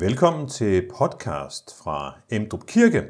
Velkommen 0.00 0.48
til 0.48 0.90
podcast 0.98 1.78
fra 1.82 2.20
Emdrup 2.30 2.66
Kirke, 2.66 3.04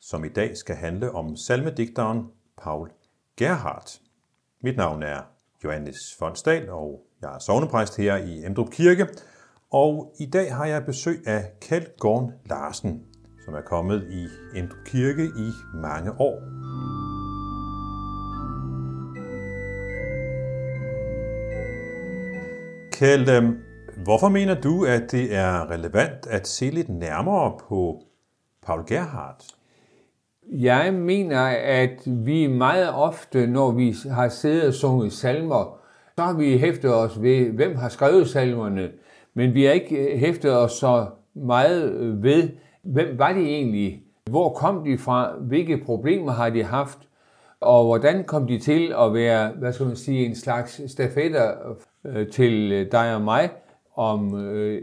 som 0.00 0.24
i 0.24 0.28
dag 0.28 0.56
skal 0.56 0.76
handle 0.76 1.12
om 1.12 1.36
salmedigteren 1.36 2.26
Paul 2.62 2.90
Gerhardt. 3.36 4.00
Mit 4.62 4.76
navn 4.76 5.02
er 5.02 5.20
Johannes 5.64 5.96
Fonsdal, 6.18 6.70
og 6.70 7.00
jeg 7.22 7.34
er 7.34 7.38
sovnepræst 7.38 7.96
her 7.96 8.16
i 8.16 8.46
Emdrup 8.46 8.70
Kirke. 8.70 9.06
Og 9.72 10.14
i 10.20 10.26
dag 10.26 10.54
har 10.54 10.66
jeg 10.66 10.86
besøg 10.86 11.22
af 11.26 11.52
Kjeld 11.60 11.98
Gorn 11.98 12.32
Larsen, 12.46 13.02
som 13.44 13.54
er 13.54 13.62
kommet 13.62 14.06
i 14.10 14.26
Emdrup 14.58 14.84
Kirke 14.86 15.24
i 15.24 15.50
mange 15.74 16.12
år. 16.20 16.40
Kjeld, 22.92 23.28
øhm, 23.28 23.69
hvorfor 24.04 24.28
mener 24.28 24.54
du, 24.54 24.84
at 24.84 25.12
det 25.12 25.34
er 25.34 25.70
relevant 25.70 26.26
at 26.30 26.48
se 26.48 26.70
lidt 26.70 26.88
nærmere 26.88 27.52
på 27.68 28.00
Paul 28.66 28.86
Gerhardt? 28.86 29.44
Jeg 30.52 30.94
mener, 30.94 31.40
at 31.64 32.00
vi 32.06 32.46
meget 32.46 32.94
ofte, 32.94 33.46
når 33.46 33.70
vi 33.70 33.94
har 34.10 34.28
siddet 34.28 34.66
og 34.66 34.74
sunget 34.74 35.12
salmer, 35.12 35.78
så 36.18 36.24
har 36.24 36.32
vi 36.32 36.58
hæftet 36.58 36.94
os 36.94 37.22
ved, 37.22 37.50
hvem 37.50 37.76
har 37.76 37.88
skrevet 37.88 38.28
salmerne, 38.28 38.90
men 39.34 39.54
vi 39.54 39.64
har 39.64 39.72
ikke 39.72 40.18
hæftet 40.18 40.58
os 40.58 40.72
så 40.72 41.06
meget 41.34 41.92
ved, 42.22 42.48
hvem 42.82 43.18
var 43.18 43.32
de 43.32 43.40
egentlig, 43.40 44.02
hvor 44.30 44.52
kom 44.52 44.84
de 44.84 44.98
fra, 44.98 45.32
hvilke 45.40 45.84
problemer 45.84 46.32
har 46.32 46.50
de 46.50 46.64
haft, 46.64 46.98
og 47.60 47.84
hvordan 47.84 48.24
kom 48.24 48.46
de 48.46 48.58
til 48.58 48.94
at 48.98 49.14
være, 49.14 49.52
hvad 49.58 49.72
skal 49.72 49.86
man 49.86 49.96
sige, 49.96 50.26
en 50.26 50.34
slags 50.34 50.90
stafetter 50.92 51.52
øh, 52.06 52.28
til 52.28 52.88
dig 52.92 53.14
og 53.14 53.22
mig? 53.22 53.50
Om 54.00 54.40
øh, 54.40 54.82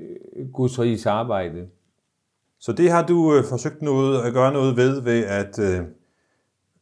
Guds 0.53 0.79
riges 0.79 1.05
arbejde. 1.05 1.67
Så 2.59 2.71
det 2.73 2.91
har 2.91 3.05
du 3.05 3.35
øh, 3.35 3.43
forsøgt 3.49 3.81
noget, 3.81 4.21
at 4.21 4.33
gøre 4.33 4.53
noget 4.53 4.77
ved, 4.77 5.01
ved 5.01 5.25
at, 5.25 5.59
øh, 5.59 5.85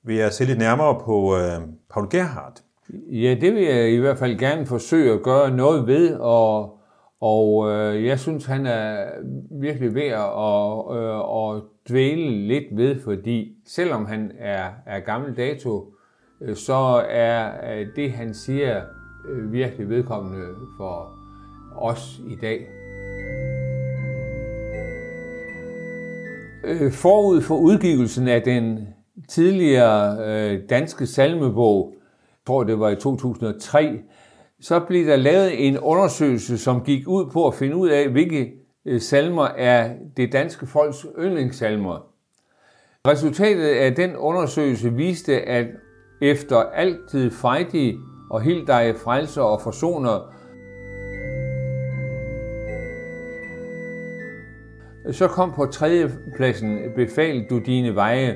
ved 0.03 0.19
at 0.19 0.33
se 0.33 0.45
lidt 0.45 0.59
nærmere 0.59 0.99
på 1.05 1.35
øh, 1.37 1.67
Paul 1.89 2.09
Gerhardt. 2.09 2.63
Ja, 3.11 3.37
det 3.41 3.53
vil 3.53 3.63
jeg 3.63 3.91
i 3.91 3.97
hvert 3.97 4.17
fald 4.17 4.39
gerne 4.39 4.65
forsøge 4.65 5.13
at 5.13 5.23
gøre 5.23 5.51
noget 5.51 5.87
ved, 5.87 6.15
og, 6.15 6.77
og 7.21 7.71
øh, 7.71 8.05
jeg 8.05 8.19
synes, 8.19 8.45
han 8.45 8.65
er 8.65 9.05
virkelig 9.51 9.95
ved 9.95 10.07
at, 10.07 10.97
øh, 10.97 11.19
at 11.19 11.61
dvæle 11.89 12.47
lidt 12.47 12.77
ved, 12.77 13.01
fordi 13.01 13.55
selvom 13.65 14.05
han 14.05 14.31
er, 14.39 14.69
er 14.85 14.99
gammel 14.99 15.37
dato, 15.37 15.93
øh, 16.41 16.55
så 16.55 17.05
er 17.09 17.51
det, 17.95 18.11
han 18.11 18.33
siger, 18.33 18.81
øh, 19.29 19.51
virkelig 19.51 19.89
vedkommende 19.89 20.45
for 20.77 21.24
os 21.77 22.21
i 22.27 22.35
dag. 22.41 22.67
Øh, 26.63 26.91
forud 26.91 27.41
for 27.41 27.55
udgivelsen 27.57 28.27
af 28.27 28.41
den 28.41 28.87
tidligere 29.29 30.17
øh, 30.27 30.59
danske 30.69 31.05
salmebog, 31.05 31.93
jeg 31.93 32.47
tror 32.47 32.63
det 32.63 32.79
var 32.79 32.89
i 32.89 32.95
2003, 32.95 33.99
så 34.61 34.79
blev 34.79 35.07
der 35.07 35.15
lavet 35.15 35.67
en 35.67 35.79
undersøgelse, 35.79 36.57
som 36.57 36.81
gik 36.81 37.07
ud 37.07 37.25
på 37.33 37.47
at 37.47 37.53
finde 37.53 37.75
ud 37.75 37.89
af, 37.89 38.09
hvilke 38.09 38.53
øh, 38.85 39.01
salmer 39.01 39.45
er 39.45 39.93
det 40.17 40.31
danske 40.31 40.67
folks 40.67 41.05
yndlingssalmer. 41.19 42.05
Resultatet 43.07 43.67
af 43.67 43.95
den 43.95 44.15
undersøgelse 44.15 44.93
viste, 44.93 45.41
at 45.41 45.65
efter 46.21 46.57
altid 46.57 47.31
frejdig 47.31 47.95
og 48.29 48.41
helt 48.41 48.67
dig 48.67 48.95
frelser 49.03 49.41
og 49.41 49.61
forsoner, 49.61 50.34
Så 55.11 55.27
kom 55.27 55.51
på 55.51 55.65
tredje 55.65 56.11
pladsen, 56.35 56.79
befal 56.95 57.45
du 57.49 57.59
dine 57.59 57.95
veje, 57.95 58.35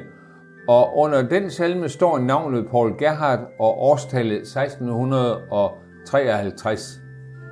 og 0.68 0.98
under 0.98 1.22
den 1.22 1.52
salme 1.52 1.90
står 1.90 2.20
navnet 2.20 2.68
Paul 2.72 2.98
Gerhardt 2.98 3.42
og 3.60 3.82
årstallet 3.82 4.38
1653. 4.38 7.02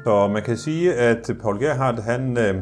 Så 0.04 0.28
man 0.28 0.44
kan 0.44 0.58
sige, 0.58 0.94
at 0.94 1.32
Paul 1.42 1.60
Gerhardt 1.60 2.04
han, 2.04 2.38
øh, 2.38 2.56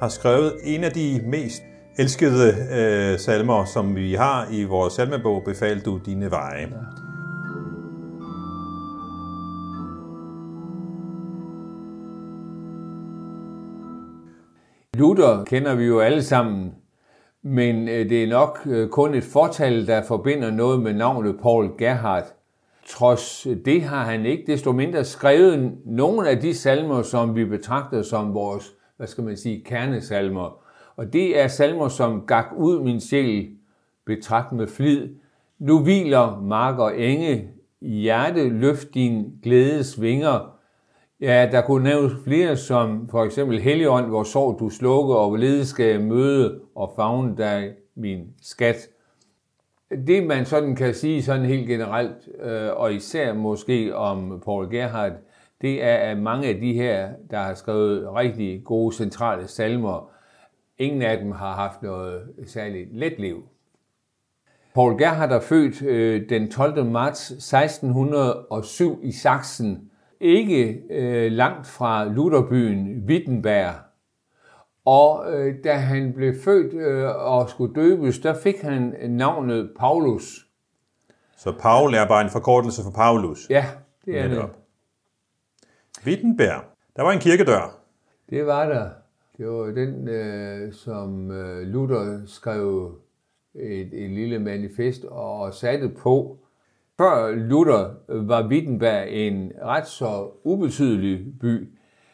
har 0.00 0.08
skrevet 0.08 0.52
en 0.64 0.84
af 0.84 0.90
de 0.90 1.20
mest 1.26 1.62
elskede 1.98 2.54
øh, 2.72 3.18
salmer, 3.18 3.64
som 3.64 3.96
vi 3.96 4.14
har 4.14 4.46
i 4.50 4.64
vores 4.64 4.92
salmebog, 4.92 5.42
Befal 5.44 5.80
du 5.80 6.00
dine 6.06 6.30
veje. 6.30 6.60
Ja. 6.60 6.66
Luther 14.96 15.44
kender 15.44 15.74
vi 15.74 15.84
jo 15.84 16.00
alle 16.00 16.22
sammen, 16.22 16.74
men 17.42 17.88
øh, 17.88 18.10
det 18.10 18.24
er 18.24 18.28
nok 18.28 18.58
øh, 18.66 18.88
kun 18.88 19.14
et 19.14 19.24
fortal, 19.24 19.86
der 19.86 20.02
forbinder 20.02 20.50
noget 20.50 20.82
med 20.82 20.94
navnet 20.94 21.38
Paul 21.42 21.70
Gerhardt. 21.78 22.34
Trods 22.86 23.46
det 23.64 23.82
har 23.82 24.04
han 24.04 24.26
ikke 24.26 24.52
desto 24.52 24.72
mindre 24.72 25.04
skrevet 25.04 25.72
nogle 25.86 26.28
af 26.28 26.40
de 26.40 26.54
salmer, 26.54 27.02
som 27.02 27.36
vi 27.36 27.44
betragter 27.44 28.02
som 28.02 28.34
vores, 28.34 28.72
hvad 28.96 29.06
skal 29.06 29.24
man 29.24 29.36
sige, 29.36 29.64
kernesalmer. 29.64 30.64
Og 30.96 31.12
det 31.12 31.40
er 31.40 31.48
salmer 31.48 31.88
som 31.88 32.26
Gak 32.26 32.46
ud 32.56 32.80
min 32.80 33.00
sjæl, 33.00 33.48
betragt 34.06 34.52
med 34.52 34.66
flid. 34.66 35.08
Nu 35.58 35.82
hviler 35.82 36.40
mark 36.40 36.78
og 36.78 37.00
enge, 37.00 37.50
hjerte 37.80 38.48
løft 38.48 38.94
din 38.94 39.24
glædes 39.42 40.00
vinger, 40.00 40.56
Ja, 41.22 41.48
der 41.52 41.60
kunne 41.60 41.84
nævnes 41.84 42.12
flere, 42.24 42.56
som 42.56 43.08
for 43.08 43.24
eksempel 43.24 43.60
Helligånd, 43.60 44.06
hvor 44.06 44.22
sorg 44.22 44.60
du 44.60 44.68
slukker, 44.68 45.14
og 45.14 45.28
hvorledes 45.28 45.68
skal 45.68 45.86
jeg 45.86 46.00
møde 46.00 46.60
og 46.74 46.92
fagne 46.96 47.36
dig, 47.36 47.72
min 47.94 48.26
skat. 48.40 48.76
Det 50.06 50.26
man 50.26 50.44
sådan 50.44 50.76
kan 50.76 50.94
sige 50.94 51.22
sådan 51.22 51.44
helt 51.44 51.68
generelt, 51.68 52.28
øh, 52.42 52.70
og 52.76 52.94
især 52.94 53.34
måske 53.34 53.96
om 53.96 54.42
Paul 54.44 54.70
Gerhardt, 54.70 55.14
det 55.60 55.84
er, 55.84 55.96
at 55.96 56.18
mange 56.18 56.48
af 56.48 56.54
de 56.54 56.72
her, 56.72 57.08
der 57.30 57.38
har 57.38 57.54
skrevet 57.54 58.14
rigtig 58.14 58.64
gode 58.64 58.96
centrale 58.96 59.48
salmer, 59.48 60.10
ingen 60.78 61.02
af 61.02 61.18
dem 61.18 61.32
har 61.32 61.52
haft 61.54 61.82
noget 61.82 62.22
særligt 62.46 62.96
let 62.96 63.18
liv. 63.18 63.44
Paul 64.74 64.98
Gerhardt 64.98 65.32
er 65.32 65.40
født 65.40 65.82
øh, 65.82 66.28
den 66.28 66.50
12. 66.50 66.84
marts 66.84 67.30
1607 67.30 69.00
i 69.02 69.12
Sachsen, 69.12 69.88
ikke 70.22 70.82
øh, 70.90 71.32
langt 71.32 71.66
fra 71.66 72.04
Lutherbyen 72.04 73.04
Wittenberg. 73.06 73.74
Og 74.84 75.32
øh, 75.32 75.54
da 75.64 75.72
han 75.72 76.12
blev 76.12 76.34
født 76.44 76.74
øh, 76.74 77.08
og 77.16 77.50
skulle 77.50 77.74
døbes, 77.74 78.18
der 78.18 78.34
fik 78.34 78.60
han 78.62 78.94
navnet 79.08 79.70
Paulus. 79.78 80.46
Så 81.36 81.52
Paul 81.60 81.94
er 81.94 82.08
bare 82.08 82.24
en 82.24 82.30
forkortelse 82.30 82.82
for 82.82 82.90
Paulus? 82.90 83.50
Ja, 83.50 83.66
det 84.04 84.18
er 84.18 84.28
det. 84.28 84.48
Wittenberg. 86.06 86.64
Der 86.96 87.02
var 87.02 87.12
en 87.12 87.18
kirkedør. 87.18 87.78
Det 88.30 88.46
var 88.46 88.68
der. 88.68 88.90
Det 89.38 89.48
var 89.48 89.64
den, 89.64 90.08
øh, 90.08 90.72
som 90.72 91.30
øh, 91.30 91.66
Luther 91.66 92.20
skrev 92.26 92.94
et, 93.54 94.04
et 94.04 94.10
lille 94.10 94.38
manifest 94.38 95.04
og 95.04 95.54
satte 95.54 95.88
på. 95.88 96.38
Før 97.02 97.30
Luther 97.30 97.94
var 98.08 98.48
Wittenberg 98.48 99.08
en 99.08 99.52
ret 99.64 99.86
så 99.86 100.30
ubetydelig 100.44 101.20
by, 101.40 101.68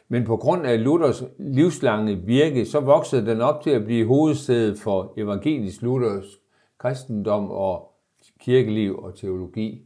men 0.09 0.25
på 0.25 0.37
grund 0.37 0.66
af 0.66 0.84
Luthers 0.84 1.22
livslange 1.38 2.16
virke, 2.16 2.66
så 2.66 2.81
voksede 2.81 3.27
den 3.27 3.41
op 3.41 3.62
til 3.62 3.71
at 3.71 3.84
blive 3.84 4.06
hovedsædet 4.06 4.78
for 4.78 5.12
evangelisk 5.16 5.82
Luthers 5.82 6.25
kristendom 6.78 7.50
og 7.50 7.91
kirkeliv 8.41 8.98
og 8.98 9.19
teologi. 9.19 9.82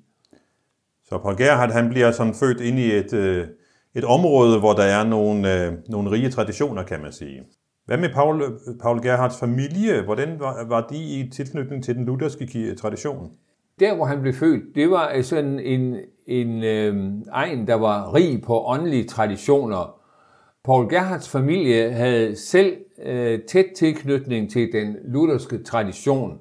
Så 1.05 1.19
Paul 1.19 1.37
Gerhardt, 1.37 1.73
han 1.73 1.89
bliver 1.89 2.11
som 2.11 2.35
født 2.35 2.61
ind 2.61 2.79
i 2.79 2.93
et, 2.93 3.13
øh, 3.13 3.47
et 3.95 4.05
område, 4.05 4.59
hvor 4.59 4.73
der 4.73 4.83
er 4.83 5.05
nogle, 5.05 5.67
øh, 5.67 5.73
nogle 5.89 6.11
rige 6.11 6.31
traditioner, 6.31 6.83
kan 6.83 7.01
man 7.01 7.13
sige. 7.13 7.43
Hvad 7.87 7.99
med 7.99 8.09
Paul, 8.15 8.43
Paul 8.83 9.03
Gerhards 9.03 9.41
familie? 9.41 10.03
Hvordan 10.05 10.41
var, 10.41 10.69
var 10.69 10.87
de 10.87 10.97
i 10.97 11.31
tilknytning 11.31 11.85
til 11.85 11.95
den 11.95 12.05
lutherske 12.05 12.75
tradition? 12.75 13.31
Der 13.83 13.95
hvor 13.95 14.05
han 14.05 14.21
blev 14.21 14.33
født, 14.33 14.75
det 14.75 14.91
var 14.91 15.13
øh, 15.15 15.25
sådan 15.25 15.61
en, 15.61 15.97
en 16.27 16.65
øh, 16.65 17.13
egen, 17.33 17.67
der 17.67 17.75
var 17.75 18.15
rig 18.15 18.43
på 18.43 18.65
åndelige 18.67 19.05
traditioner. 19.05 19.99
Paul 20.65 20.89
Gerhards 20.91 21.29
familie 21.29 21.91
havde 21.91 22.37
selv 22.37 22.77
øh, 23.05 23.41
tæt 23.49 23.67
tilknytning 23.77 24.51
til 24.51 24.73
den 24.73 24.97
lutherske 25.05 25.63
tradition. 25.63 26.39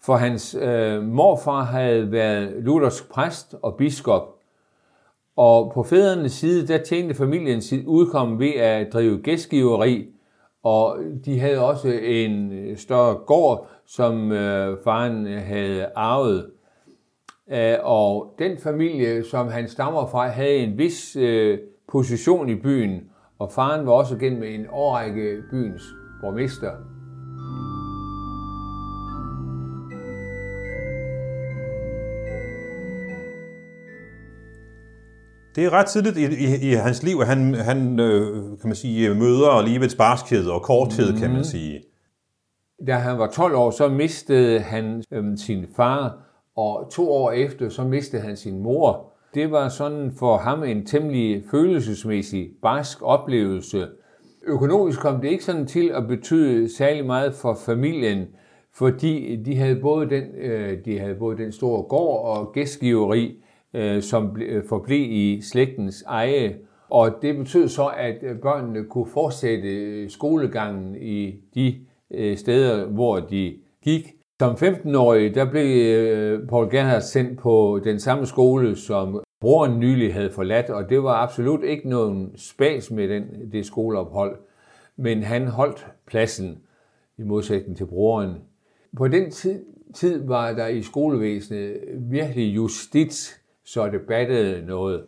For 0.00 0.16
hans 0.16 0.54
øh, 0.62 1.02
morfar 1.02 1.64
havde 1.64 2.12
været 2.12 2.52
luthersk 2.62 3.10
præst 3.10 3.54
og 3.62 3.76
biskop. 3.76 4.36
Og 5.36 5.72
på 5.74 5.82
fædrenes 5.82 6.32
side, 6.32 6.66
der 6.66 6.78
tjente 6.78 7.14
familien 7.14 7.62
sit 7.62 7.86
udkom 7.86 8.38
ved 8.38 8.54
at 8.54 8.92
drive 8.92 9.18
gæstgiveri, 9.22 10.06
og 10.62 10.98
de 11.24 11.40
havde 11.40 11.66
også 11.66 11.88
en 11.88 12.52
øh, 12.52 12.76
større 12.76 13.14
gård, 13.14 13.68
som 13.86 14.32
øh, 14.32 14.78
faren 14.84 15.26
øh, 15.26 15.42
havde 15.42 15.86
arvet. 15.94 16.50
Øh, 17.52 17.74
og 17.82 18.34
den 18.38 18.58
familie, 18.58 19.24
som 19.24 19.48
han 19.48 19.68
stammer 19.68 20.06
fra, 20.06 20.28
havde 20.28 20.56
en 20.56 20.78
vis 20.78 21.16
øh, 21.16 21.58
position 21.88 22.48
i 22.48 22.54
byen, 22.54 23.00
og 23.38 23.52
faren 23.52 23.86
var 23.86 23.92
også 23.92 24.16
gennem 24.16 24.42
en 24.42 24.66
årrække 24.70 25.42
byens 25.50 25.82
borgmester. 26.20 26.95
Det 35.56 35.64
er 35.64 35.72
ret 35.72 35.86
tidligt 35.86 36.16
i, 36.16 36.24
i, 36.24 36.70
i 36.70 36.74
hans 36.74 37.02
liv, 37.02 37.16
at 37.20 37.26
han, 37.26 37.54
han 37.54 38.00
øh, 38.00 38.34
kan 38.60 38.68
man 38.68 38.74
sige, 38.74 39.14
møder 39.14 39.66
livets 39.66 39.94
barskhed 39.94 40.46
og 40.46 40.62
korthed, 40.62 41.12
mm. 41.12 41.18
kan 41.18 41.28
man 41.28 41.38
mhm. 41.38 41.44
sige. 41.44 41.82
Da 42.86 42.92
han 42.92 43.18
var 43.18 43.26
12 43.26 43.54
år, 43.54 43.70
så 43.70 43.88
mistede 43.88 44.60
han 44.60 45.02
øhm, 45.12 45.36
sin 45.36 45.66
far, 45.76 46.18
og 46.56 46.90
to 46.92 47.12
år 47.12 47.30
efter, 47.30 47.68
så 47.68 47.84
mistede 47.84 48.22
han 48.22 48.36
sin 48.36 48.62
mor. 48.62 49.12
Det 49.34 49.50
var 49.50 49.68
sådan 49.68 50.12
for 50.18 50.36
ham 50.36 50.64
en 50.64 50.86
temmelig 50.86 51.44
følelsesmæssig 51.50 52.50
barsk 52.62 52.98
oplevelse. 53.02 53.86
Økonomisk 54.46 55.00
kom 55.00 55.20
det 55.20 55.28
ikke 55.28 55.44
sådan 55.44 55.66
til 55.66 55.88
at 55.88 56.06
betyde 56.08 56.76
særlig 56.76 57.06
meget 57.06 57.34
for 57.34 57.58
familien, 57.66 58.26
fordi 58.74 59.36
de 59.36 59.56
havde 59.56 59.76
både 59.76 60.10
den, 60.10 60.22
øh, 60.38 60.78
de 60.84 60.98
havde 60.98 61.14
både 61.14 61.36
den 61.36 61.52
store 61.52 61.82
gård 61.82 62.38
og 62.38 62.52
gæstgiveri, 62.52 63.42
øh, 63.76 64.02
som 64.02 64.36
øh, 64.42 64.64
forblev 64.68 65.10
i 65.10 65.40
slægtens 65.42 66.02
eje. 66.02 66.56
Og 66.90 67.10
det 67.22 67.36
betød 67.36 67.68
så, 67.68 67.86
at 67.86 68.16
øh, 68.22 68.38
børnene 68.38 68.84
kunne 68.84 69.06
fortsætte 69.06 69.68
øh, 69.68 70.10
skolegangen 70.10 70.96
i 71.02 71.34
de 71.54 71.74
øh, 72.10 72.36
steder, 72.36 72.86
hvor 72.86 73.16
de 73.16 73.56
gik. 73.84 74.12
Som 74.40 74.54
15-årig, 74.54 75.34
der 75.34 75.50
blev 75.50 75.96
øh, 75.96 76.48
Paul 76.48 76.70
Gerhardt 76.70 77.04
sendt 77.04 77.38
på 77.38 77.80
den 77.84 78.00
samme 78.00 78.26
skole, 78.26 78.76
som 78.76 79.22
broren 79.40 79.80
nylig 79.80 80.14
havde 80.14 80.30
forladt, 80.30 80.70
og 80.70 80.90
det 80.90 81.02
var 81.02 81.14
absolut 81.14 81.64
ikke 81.64 81.88
nogen 81.88 82.32
spas 82.36 82.90
med 82.90 83.08
den, 83.08 83.24
det 83.52 83.66
skoleophold. 83.66 84.36
Men 84.96 85.22
han 85.22 85.46
holdt 85.46 85.86
pladsen 86.06 86.58
i 87.18 87.22
modsætning 87.22 87.76
til 87.76 87.86
broren. 87.86 88.34
På 88.96 89.08
den 89.08 89.30
tid, 89.30 89.64
tid 89.94 90.26
var 90.26 90.52
der 90.52 90.66
i 90.66 90.82
skolevæsenet 90.82 91.76
virkelig 92.10 92.56
justits, 92.56 93.40
så 93.66 93.88
det 93.88 94.00
battede 94.00 94.66
noget. 94.66 95.04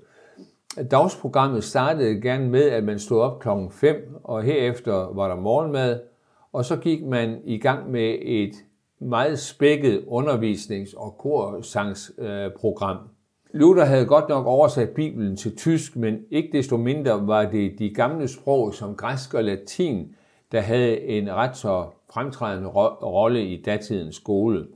Dagsprogrammet 0.91 1.65
startede 1.65 2.21
gerne 2.21 2.49
med, 2.49 2.63
at 2.63 2.85
man 2.85 2.99
stod 2.99 3.21
op 3.21 3.41
klokken 3.41 3.71
5, 3.71 4.17
og 4.25 4.43
herefter 4.43 5.15
var 5.15 5.29
der 5.29 5.37
morgenmad, 5.37 6.01
og 6.53 6.65
så 6.65 6.77
gik 6.77 7.05
man 7.05 7.41
i 7.45 7.59
gang 7.59 7.91
med 7.91 8.17
et 8.21 8.53
meget 9.01 9.39
spækket 9.39 10.05
undervisnings- 10.07 10.97
og 10.97 11.19
korsangsprogram. 11.19 12.97
Luther 13.55 13.85
havde 13.85 14.07
godt 14.07 14.29
nok 14.29 14.47
oversat 14.47 14.89
Bibelen 14.89 15.37
til 15.37 15.57
tysk, 15.57 15.97
men 15.97 16.19
ikke 16.31 16.49
desto 16.53 16.77
mindre 16.77 17.27
var 17.27 17.45
det 17.45 17.79
de 17.79 17.95
gamle 17.95 18.29
sprog 18.29 18.75
som 18.75 18.95
græsk 18.95 19.35
og 19.35 19.45
latin, 19.45 20.15
der 20.53 20.61
havde 20.61 21.01
en 21.01 21.33
ret 21.33 21.57
så 21.57 21.87
fremtrædende 22.15 22.69
rolle 22.69 23.47
i 23.47 23.63
datidens 23.63 24.17
skole. 24.17 24.67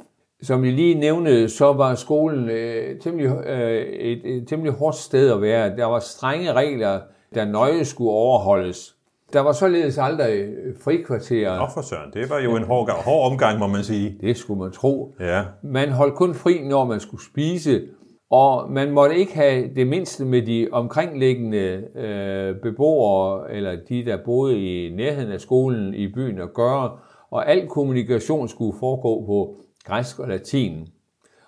Som 0.43 0.65
jeg 0.65 0.73
lige 0.73 0.95
nævnte, 0.95 1.49
så 1.49 1.73
var 1.73 1.95
skolen 1.95 2.49
øh, 2.49 3.01
temmelig, 3.01 3.47
øh, 3.47 3.83
et, 3.83 4.21
et 4.25 4.49
temmelig 4.49 4.73
hårdt 4.73 4.97
sted 4.97 5.33
at 5.33 5.43
være. 5.43 5.77
Der 5.77 5.85
var 5.85 5.99
strenge 5.99 6.53
regler, 6.53 7.01
der 7.35 7.45
nøje 7.45 7.85
skulle 7.85 8.11
overholdes. 8.11 8.97
Der 9.33 9.41
var 9.41 9.53
således 9.53 9.99
aldrig 9.99 10.41
øh, 10.41 10.75
frikvarterer. 10.85 11.59
Nå 11.59 11.67
for 11.75 11.81
søren, 11.83 12.13
det 12.13 12.31
var 12.31 12.39
jo 12.39 12.57
en 12.57 12.63
hård, 12.63 12.91
hård 13.05 13.33
omgang, 13.33 13.59
må 13.59 13.67
man 13.67 13.85
sige. 13.85 14.17
Det 14.21 14.37
skulle 14.37 14.61
man 14.61 14.73
tro. 14.73 15.15
Ja. 15.21 15.43
Man 15.63 15.89
holdt 15.89 16.15
kun 16.15 16.35
fri, 16.35 16.69
når 16.69 16.85
man 16.85 17.01
skulle 17.01 17.25
spise, 17.25 17.83
og 18.31 18.73
man 18.73 18.91
måtte 18.91 19.17
ikke 19.17 19.35
have 19.35 19.69
det 19.77 19.87
mindste 19.87 20.25
med 20.25 20.43
de 20.43 20.69
omkringliggende 20.73 21.83
øh, 21.97 22.55
beboere, 22.63 23.53
eller 23.53 23.77
de, 23.89 24.05
der 24.05 24.19
boede 24.25 24.59
i 24.61 24.95
nærheden 24.97 25.33
af 25.33 25.41
skolen 25.41 25.95
i 25.95 26.13
byen 26.13 26.39
at 26.41 26.55
gøre, 26.55 26.91
og 27.31 27.51
al 27.51 27.69
kommunikation 27.69 28.49
skulle 28.49 28.79
foregå 28.81 29.27
på 29.27 29.57
græsk 29.85 30.19
og 30.19 30.29
latin. 30.29 30.89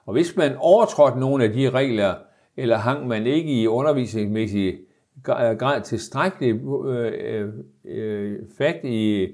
Og 0.07 0.13
hvis 0.13 0.37
man 0.37 0.57
overtrådte 0.59 1.21
nogle 1.21 1.45
af 1.45 1.53
de 1.53 1.71
regler, 1.71 2.15
eller 2.57 2.77
hang 2.77 3.07
man 3.07 3.27
ikke 3.27 3.63
i 3.63 3.67
undervisningsmæssig 3.67 4.79
grad 5.25 5.83
tilstrækkeligt 5.83 6.57
øh, 6.87 7.49
øh, 7.85 8.39
fat 8.59 8.81
i, 8.85 9.29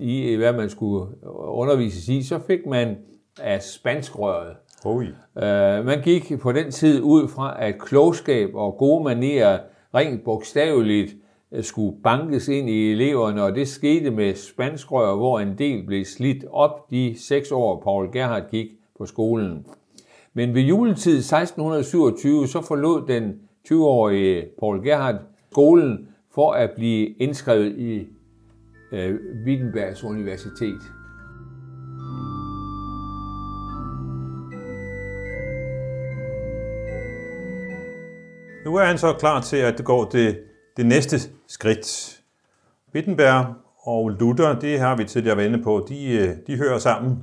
i, 0.00 0.34
hvad 0.34 0.52
man 0.52 0.70
skulle 0.70 1.06
undervise 1.32 2.14
i, 2.14 2.22
så 2.22 2.38
fik 2.46 2.66
man 2.66 2.96
af 3.40 3.62
spanskrøret. 3.62 4.56
Oi. 4.84 5.06
Øh, 5.36 5.84
man 5.84 6.02
gik 6.02 6.38
på 6.40 6.52
den 6.52 6.70
tid 6.70 7.00
ud 7.02 7.28
fra, 7.28 7.64
at 7.64 7.78
klogskab 7.78 8.54
og 8.54 8.76
gode 8.78 9.04
manerer 9.04 9.58
rent 9.94 10.24
bogstaveligt 10.24 11.12
øh, 11.12 11.25
Øh, 11.56 11.64
skulle 11.64 11.96
bankes 12.02 12.48
ind 12.48 12.70
i 12.70 12.92
eleverne, 12.92 13.42
og 13.42 13.54
det 13.54 13.68
skete 13.68 14.10
med 14.10 14.34
spanskrør, 14.34 15.14
hvor 15.14 15.40
en 15.40 15.58
del 15.58 15.86
blev 15.86 16.04
slidt 16.04 16.44
op 16.50 16.90
de 16.90 17.14
seks 17.18 17.52
år, 17.52 17.80
Paul 17.80 18.12
Gerhardt 18.12 18.50
gik 18.50 18.66
på 18.98 19.06
skolen. 19.06 19.66
Men 20.34 20.54
ved 20.54 20.62
juletid 20.62 21.18
1627, 21.18 22.46
så 22.46 22.62
forlod 22.62 23.06
den 23.06 23.40
20-årige 23.68 24.44
Paul 24.60 24.84
Gerhardt 24.84 25.18
skolen 25.52 26.08
for 26.34 26.52
at 26.52 26.70
blive 26.76 27.06
indskrevet 27.06 27.78
i 27.78 28.06
øh, 28.92 29.14
Wittenbergs 29.46 30.04
Universitet. 30.04 30.80
Nu 38.64 38.76
er 38.76 38.84
han 38.84 38.98
så 38.98 39.12
klar 39.12 39.40
til, 39.40 39.56
at 39.56 39.84
gå 39.84 40.08
det, 40.12 40.38
det 40.76 40.86
næste 40.86 41.16
skridt. 41.46 42.20
Wittenberg 42.94 43.54
og 43.82 44.08
Luther, 44.08 44.58
det 44.58 44.80
har 44.80 44.96
vi 44.96 45.04
tidligere 45.04 45.36
været 45.36 45.48
inde 45.48 45.62
på, 45.62 45.86
de, 45.88 46.12
øh, 46.12 46.28
de 46.46 46.56
hører 46.56 46.78
sammen. 46.78 47.18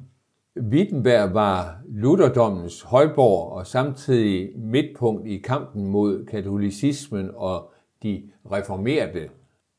Wittenberg 0.72 1.34
var 1.34 1.78
Lutherdommens 1.90 2.82
højborg 2.82 3.52
og 3.52 3.68
samtidig 3.68 4.50
midtpunkt 4.56 5.28
i 5.28 5.38
kampen 5.38 5.86
mod 5.86 6.26
katolicismen 6.26 7.30
og 7.36 7.72
de 8.04 8.24
reformerede. 8.52 9.28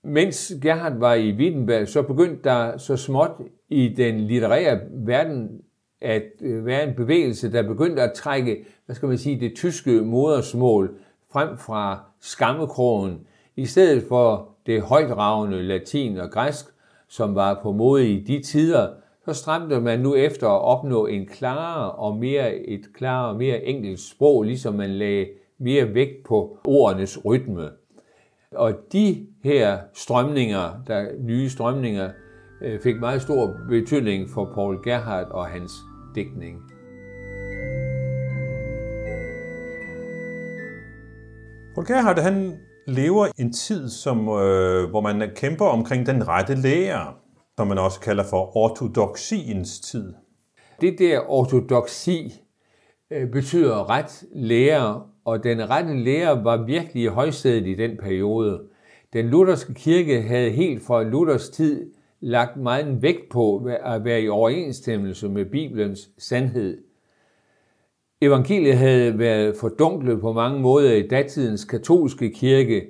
Mens 0.05 0.53
Gerhard 0.63 0.99
var 0.99 1.15
i 1.15 1.33
Wittenberg, 1.33 1.89
så 1.89 2.03
begyndte 2.03 2.45
der 2.45 2.79
så 2.79 2.97
småt 2.97 3.31
i 3.69 3.95
den 3.97 4.21
litterære 4.21 4.81
verden 4.91 5.61
at 6.01 6.23
øh, 6.41 6.67
være 6.67 6.89
en 6.89 6.95
bevægelse, 6.95 7.53
der 7.53 7.63
begyndte 7.63 8.03
at 8.03 8.13
trække, 8.13 8.65
hvad 8.87 8.97
skal 8.97 9.09
man 9.09 9.19
sige, 9.19 9.41
det 9.41 9.55
tyske 9.55 9.91
modersmål 9.91 10.97
frem 11.33 11.59
fra 11.59 12.01
skammekrogen, 12.21 13.21
i 13.57 13.67
stedet 13.67 14.05
for 14.09 14.49
det 14.67 14.83
højdragende 14.83 15.63
latin 15.63 16.19
og 16.19 16.31
græsk, 16.31 16.67
som 17.09 17.35
var 17.35 17.61
på 17.63 17.73
mode 17.73 18.09
i 18.09 18.21
de 18.21 18.43
tider, 18.43 18.89
så 19.25 19.33
stræbte 19.33 19.81
man 19.81 20.01
nu 20.01 20.15
efter 20.15 20.49
at 20.49 20.61
opnå 20.61 21.07
en 21.07 21.27
klarere 21.27 21.93
og 21.93 22.17
mere, 22.17 22.55
et 22.57 22.85
klarere 22.95 23.29
og 23.29 23.37
mere 23.37 23.65
enkelt 23.65 24.01
sprog, 24.01 24.43
ligesom 24.43 24.75
man 24.75 24.91
lagde 24.91 25.27
mere 25.59 25.95
vægt 25.95 26.25
på 26.29 26.59
ordenes 26.65 27.25
rytme. 27.25 27.71
Og 28.53 28.73
de 28.93 29.27
her 29.45 29.79
strømninger, 29.95 30.83
der 30.87 31.07
nye 31.21 31.49
strømninger, 31.49 32.11
øh, 32.63 32.81
fik 32.81 33.01
meget 33.01 33.23
stor 33.23 33.57
betydning 33.69 34.31
for 34.31 34.51
Paul 34.55 34.85
Gerhardt 34.85 35.29
og 35.31 35.47
hans 35.47 35.73
digtning. 36.15 36.63
Paul 41.75 41.87
Gerhardt, 41.87 42.23
han 42.23 42.59
lever 42.87 43.27
en 43.39 43.53
tid, 43.53 43.89
som, 43.89 44.19
øh, 44.29 44.91
hvor 44.91 45.01
man 45.01 45.31
kæmper 45.37 45.65
omkring 45.65 46.07
den 46.07 46.29
rette 46.29 46.55
lære, 46.55 47.13
som 47.57 47.67
man 47.67 47.79
også 47.79 48.01
kalder 48.01 48.25
for 48.25 48.57
ortodoxiens 48.57 49.81
tid. 49.81 50.15
Det 50.81 50.99
der 50.99 51.21
ortodoxi 51.31 52.33
øh, 53.11 53.31
betyder 53.31 53.91
ret 53.91 54.25
lære, 54.33 55.03
og 55.25 55.45
den 55.45 55.71
rette 55.71 56.05
lære 56.05 56.45
var 56.45 56.65
virkelig 56.65 57.03
i 57.03 57.07
højsædet 57.07 57.67
i 57.67 57.75
den 57.75 57.97
periode. 57.97 58.63
Den 59.13 59.27
lutherske 59.27 59.75
kirke 59.75 60.23
havde 60.23 60.51
helt 60.51 60.83
fra 60.83 61.03
Luthers 61.03 61.49
tid 61.49 61.91
lagt 62.21 62.57
meget 62.57 63.03
vægt 63.03 63.31
på 63.31 63.71
at 63.85 64.05
være 64.05 64.23
i 64.23 64.29
overensstemmelse 64.29 65.29
med 65.29 65.45
Bibelens 65.45 66.11
sandhed. 66.19 66.79
Evangeliet 68.25 68.77
havde 68.77 69.19
været 69.19 69.57
fordunklet 69.57 70.21
på 70.21 70.33
mange 70.33 70.61
måder 70.61 70.93
i 70.93 71.09
datidens 71.09 71.65
katolske 71.65 72.31
kirke, 72.31 72.87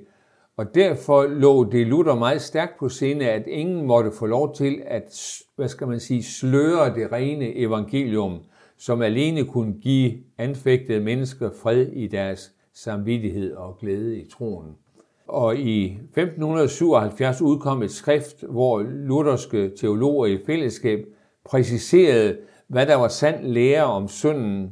og 0.57 0.75
derfor 0.75 1.27
lå 1.27 1.65
det 1.65 1.87
Luther 1.87 2.15
meget 2.15 2.43
stærkt 2.43 2.79
på 2.79 2.89
sinde, 2.89 3.31
at 3.31 3.47
ingen 3.47 3.87
måtte 3.87 4.11
få 4.19 4.27
lov 4.27 4.55
til 4.55 4.83
at, 4.87 5.33
hvad 5.57 5.69
skal 5.69 5.89
man 5.89 6.01
sige, 6.01 6.23
sløre 6.23 6.95
det 6.95 7.13
rene 7.13 7.57
evangelium, 7.57 8.39
som 8.79 9.03
alene 9.03 9.45
kunne 9.45 9.75
give 9.83 10.13
anfægtede 10.39 11.01
mennesker 11.01 11.51
fred 11.63 11.87
i 11.87 12.07
deres 12.07 12.53
samvittighed 12.75 13.55
og 13.55 13.79
glæde 13.81 14.17
i 14.17 14.31
troen. 14.31 14.71
Og 15.29 15.57
i 15.57 15.85
1577 15.85 17.43
udkom 17.43 17.83
et 17.83 17.91
skrift, 17.91 18.45
hvor 18.49 18.83
lutherske 18.83 19.71
teologer 19.81 20.27
i 20.27 20.39
fællesskab 20.47 20.99
præciserede, 21.45 22.37
hvad 22.69 22.87
der 22.87 22.95
var 22.95 23.09
sand 23.09 23.45
lære 23.45 23.85
om 23.85 24.09
synden, 24.09 24.71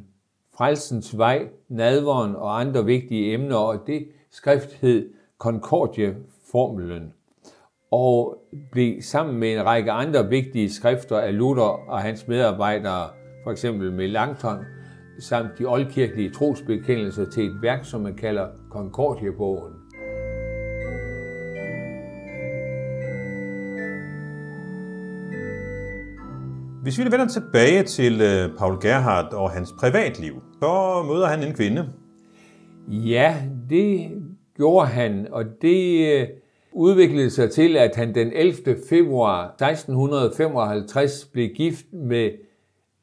frelsens 0.56 1.18
vej, 1.18 1.48
nadveren 1.68 2.36
og 2.36 2.60
andre 2.60 2.84
vigtige 2.84 3.34
emner, 3.34 3.56
og 3.56 3.86
det 3.86 4.08
skrift 4.30 4.72
hed 4.72 5.12
Concordieformelen 5.38 7.12
og 7.90 8.44
blev 8.72 9.02
sammen 9.02 9.38
med 9.38 9.52
en 9.52 9.64
række 9.64 9.92
andre 9.92 10.28
vigtige 10.28 10.72
skrifter 10.72 11.18
af 11.18 11.38
Luther 11.38 11.90
og 11.90 11.98
hans 11.98 12.28
medarbejdere, 12.28 13.08
for 13.44 13.50
eksempel 13.50 13.92
Melanchthon, 13.92 14.58
samt 15.18 15.58
de 15.58 15.64
oldkirkelige 15.64 16.30
trosbekendelser 16.30 17.30
til 17.30 17.46
et 17.46 17.62
værk, 17.62 17.84
som 17.84 18.00
man 18.00 18.14
kalder 18.14 18.46
Concordiebogen. 18.70 19.81
Hvis 26.82 26.98
vi 26.98 27.04
vender 27.04 27.28
tilbage 27.28 27.82
til 27.82 28.20
øh, 28.20 28.58
Paul 28.58 28.80
Gerhardt 28.82 29.34
og 29.34 29.50
hans 29.50 29.74
privatliv, 29.80 30.42
så 30.62 31.02
møder 31.08 31.26
han 31.26 31.42
en 31.42 31.54
kvinde. 31.54 31.92
Ja, 32.88 33.36
det 33.70 34.10
gjorde 34.56 34.86
han, 34.86 35.28
og 35.30 35.44
det 35.62 36.12
øh, 36.12 36.28
udviklede 36.72 37.30
sig 37.30 37.50
til, 37.50 37.76
at 37.76 37.96
han 37.96 38.14
den 38.14 38.32
11. 38.32 38.54
februar 38.88 39.44
1655 39.44 41.24
blev 41.32 41.48
gift 41.48 41.92
med 41.92 42.30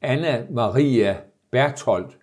Anna 0.02 0.42
Maria 0.50 1.16
Bertholdt. 1.52 2.16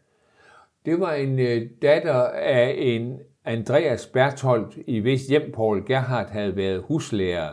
Det 0.85 0.99
var 0.99 1.13
en 1.13 1.39
øh, 1.39 1.61
datter 1.81 2.23
af 2.33 2.75
en 2.77 3.19
Andreas 3.45 4.05
Bertholdt, 4.05 4.77
i 4.87 4.99
hvis 4.99 5.27
hjem 5.27 5.51
Paul 5.55 5.85
Gerhardt 5.85 6.29
havde 6.29 6.55
været 6.55 6.83
huslærer. 6.87 7.49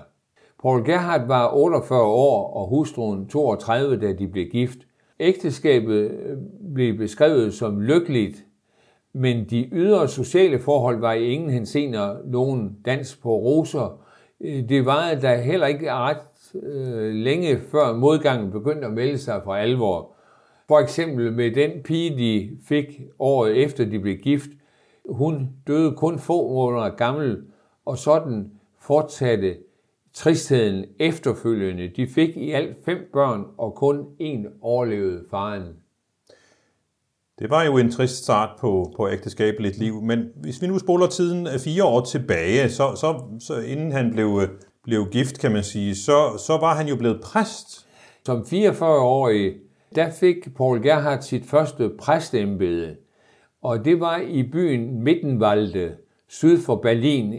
Paul 0.65 0.85
Gerhardt 0.85 1.29
var 1.29 1.55
48 1.55 2.03
år 2.03 2.55
og 2.55 2.69
hustruen 2.69 3.29
32, 3.29 3.97
da 3.97 4.13
de 4.13 4.29
blev 4.29 4.47
gift. 4.47 4.79
Ægteskabet 5.21 6.11
øh, 6.11 6.37
blev 6.75 6.97
beskrevet 6.97 7.55
som 7.55 7.81
lykkeligt, 7.81 8.45
men 9.13 9.45
de 9.51 9.69
ydre 9.73 10.09
sociale 10.09 10.59
forhold 10.59 11.01
var 11.01 11.13
i 11.13 11.29
ingen 11.29 11.51
henseender 11.51 12.17
nogen 12.25 12.77
dans 12.87 13.17
på 13.17 13.37
roser. 13.37 14.01
Øh, 14.41 14.69
det 14.69 14.87
var 14.87 15.15
der 15.15 15.35
heller 15.35 15.67
ikke 15.67 15.93
ret 15.93 16.55
øh, 16.63 17.15
længe 17.15 17.59
før 17.71 17.97
modgangen 17.97 18.51
begyndte 18.51 18.87
at 18.87 18.93
melde 18.93 19.19
sig 19.19 19.41
for 19.45 19.55
alvor. 19.55 20.13
For 20.69 20.79
eksempel 20.79 21.33
med 21.33 21.55
den 21.55 21.71
pige, 21.83 22.19
de 22.19 22.51
fik 22.69 23.01
året 23.19 23.63
efter 23.65 23.85
de 23.85 23.99
blev 23.99 24.17
gift. 24.17 24.51
Hun 25.09 25.49
døde 25.67 25.93
kun 25.93 26.19
få 26.19 26.49
måneder 26.49 26.97
gammel, 26.97 27.43
og 27.85 27.99
sådan 27.99 28.51
fortsatte 28.81 29.57
tristheden 30.15 30.85
efterfølgende. 30.99 31.89
De 31.97 32.07
fik 32.07 32.37
i 32.37 32.51
alt 32.51 32.77
fem 32.85 32.99
børn, 33.13 33.45
og 33.59 33.75
kun 33.75 34.07
en 34.19 34.47
overlevede 34.61 35.25
faren. 35.31 35.63
Det 37.39 37.51
var 37.51 37.63
jo 37.65 37.79
en 37.79 37.91
trist 37.91 38.25
start 38.25 38.51
på, 38.61 38.93
på 38.97 39.09
ægteskabeligt 39.09 39.79
liv, 39.79 40.03
men 40.03 40.25
hvis 40.37 40.63
vi 40.63 40.67
nu 40.67 40.79
spoler 40.79 41.07
tiden 41.07 41.49
fire 41.65 41.85
år 41.85 42.01
tilbage, 42.01 42.69
så, 42.69 42.95
så, 42.97 43.23
så 43.41 43.61
inden 43.61 43.93
han 43.93 44.11
blev, 44.13 44.43
blev 44.83 45.07
gift, 45.11 45.41
kan 45.41 45.53
man 45.53 45.65
sige, 45.65 45.95
så, 45.95 46.43
så 46.47 46.57
var 46.61 46.75
han 46.75 46.89
jo 46.89 46.97
blevet 46.97 47.21
præst. 47.21 47.87
Som 48.27 48.41
44-årig, 48.41 49.55
der 49.95 50.11
fik 50.11 50.55
Paul 50.57 50.83
Gerhardt 50.83 51.25
sit 51.25 51.47
første 51.47 51.91
præstembede, 51.99 52.97
og 53.63 53.85
det 53.85 54.01
var 54.01 54.19
i 54.19 54.43
byen 54.43 55.03
Mittenwalde, 55.03 55.97
syd 56.29 56.63
for 56.63 56.77
Berlin. 56.77 57.35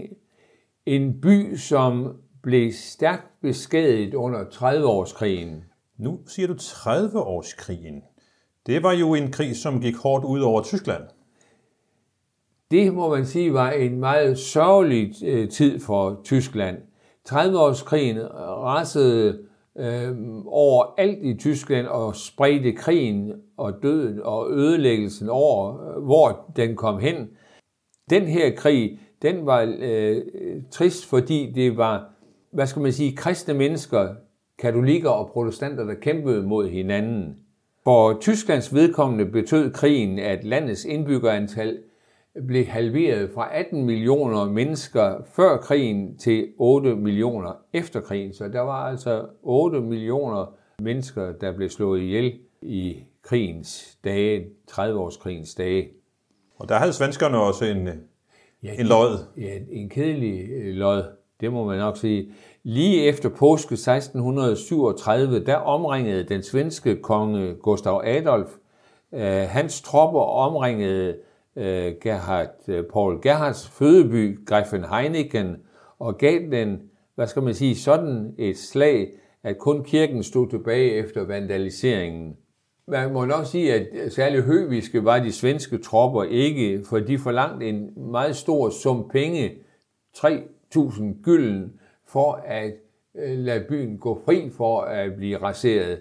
En 0.85 1.21
by, 1.21 1.55
som 1.55 2.15
blev 2.45 2.71
stærkt 2.71 3.41
beskadiget 3.41 4.13
under 4.13 4.43
30-årskrigen. 4.43 5.63
Nu 5.97 6.19
siger 6.27 6.47
du 6.47 6.53
30-årskrigen. 6.53 8.03
Det 8.65 8.83
var 8.83 8.91
jo 8.91 9.13
en 9.13 9.31
krig, 9.31 9.55
som 9.55 9.81
gik 9.81 9.95
hårdt 9.95 10.25
ud 10.25 10.41
over 10.41 10.61
Tyskland. 10.61 11.03
Det 12.71 12.93
må 12.93 13.09
man 13.09 13.25
sige 13.25 13.53
var 13.53 13.71
en 13.71 13.99
meget 13.99 14.37
sørgelig 14.37 15.13
øh, 15.25 15.49
tid 15.49 15.79
for 15.79 16.21
Tyskland. 16.23 16.77
30-årskrigen 17.29 18.17
rasede 18.63 19.39
øh, 19.77 20.15
over 20.45 20.93
alt 20.97 21.23
i 21.23 21.37
Tyskland 21.37 21.87
og 21.87 22.15
spredte 22.15 22.71
krigen 22.71 23.33
og 23.57 23.73
døden 23.83 24.21
og 24.23 24.51
ødelæggelsen 24.51 25.29
over, 25.29 25.89
øh, 25.89 26.03
hvor 26.03 26.53
den 26.55 26.75
kom 26.75 26.99
hen. 26.99 27.29
Den 28.09 28.23
her 28.23 28.55
krig, 28.55 28.99
den 29.21 29.45
var 29.45 29.75
øh, 29.79 30.21
trist, 30.71 31.05
fordi 31.05 31.51
det 31.55 31.77
var 31.77 32.14
hvad 32.55 32.67
skal 32.67 32.81
man 32.81 32.91
sige, 32.91 33.15
kristne 33.15 33.53
mennesker, 33.53 34.15
katolikker 34.57 35.09
og 35.09 35.29
protestanter, 35.33 35.83
der 35.83 35.93
kæmpede 35.93 36.43
mod 36.43 36.69
hinanden. 36.69 37.37
For 37.83 38.17
Tysklands 38.21 38.73
vedkommende 38.73 39.25
betød 39.25 39.71
krigen, 39.71 40.19
at 40.19 40.43
landets 40.43 40.85
indbyggerantal 40.85 41.77
blev 42.47 42.65
halveret 42.65 43.31
fra 43.33 43.55
18 43.57 43.85
millioner 43.85 44.45
mennesker 44.45 45.15
før 45.35 45.57
krigen 45.57 46.17
til 46.17 46.47
8 46.57 46.95
millioner 46.95 47.53
efter 47.73 48.01
krigen. 48.01 48.33
Så 48.33 48.47
der 48.47 48.61
var 48.61 48.85
altså 48.89 49.25
8 49.43 49.81
millioner 49.81 50.55
mennesker, 50.81 51.31
der 51.31 51.55
blev 51.55 51.69
slået 51.69 52.01
ihjel 52.01 52.39
i 52.61 53.03
krigens 53.21 53.97
dage, 54.03 54.45
30-årskrigens 54.71 55.55
dage. 55.57 55.89
Og 56.57 56.69
der 56.69 56.75
havde 56.75 56.93
svenskerne 56.93 57.37
også 57.37 57.65
en, 57.65 57.87
ja, 58.63 58.73
en 58.79 58.85
lod. 58.85 59.25
Ja, 59.37 59.59
en 59.71 59.89
kedelig 59.89 60.49
øh, 60.49 60.75
lod. 60.75 61.03
Det 61.41 61.53
må 61.53 61.65
man 61.65 61.77
nok 61.77 61.97
sige. 61.97 62.31
Lige 62.63 63.03
efter 63.03 63.29
påske 63.29 63.73
1637, 63.73 65.45
der 65.45 65.55
omringede 65.55 66.23
den 66.23 66.43
svenske 66.43 66.95
konge 66.95 67.53
Gustav 67.53 68.01
Adolf, 68.05 68.49
øh, 69.13 69.21
hans 69.49 69.81
tropper 69.81 70.19
omringede 70.19 71.17
øh, 71.55 71.93
Gerhard, 72.01 72.49
øh, 72.67 72.83
Paul 72.93 73.21
Gerhards 73.21 73.69
fødeby, 73.69 74.45
Greifenhainiken, 74.45 75.55
og 75.99 76.17
gav 76.17 76.39
den, 76.51 76.81
hvad 77.15 77.27
skal 77.27 77.43
man 77.43 77.53
sige, 77.53 77.75
sådan 77.75 78.35
et 78.37 78.57
slag, 78.57 79.07
at 79.43 79.57
kun 79.57 79.83
kirken 79.83 80.23
stod 80.23 80.49
tilbage 80.49 80.91
efter 80.91 81.25
vandaliseringen. 81.25 82.35
Man 82.87 83.13
må 83.13 83.25
nok 83.25 83.45
sige, 83.45 83.73
at 83.73 84.13
særligt 84.13 84.43
høviske 84.43 85.05
var 85.05 85.19
de 85.19 85.31
svenske 85.31 85.77
tropper 85.77 86.23
ikke, 86.23 86.83
for 86.89 86.99
de 86.99 87.17
forlangte 87.17 87.69
en 87.69 88.11
meget 88.11 88.35
stor 88.35 88.69
sum 88.69 89.09
penge, 89.09 89.51
3.000 90.77 91.21
gylden, 91.23 91.73
for 92.07 92.43
at 92.45 92.73
øh, 93.15 93.37
lade 93.37 93.65
byen 93.69 93.97
gå 93.97 94.21
fri 94.25 94.49
for 94.49 94.81
at 94.81 95.15
blive 95.15 95.37
raseret. 95.37 95.99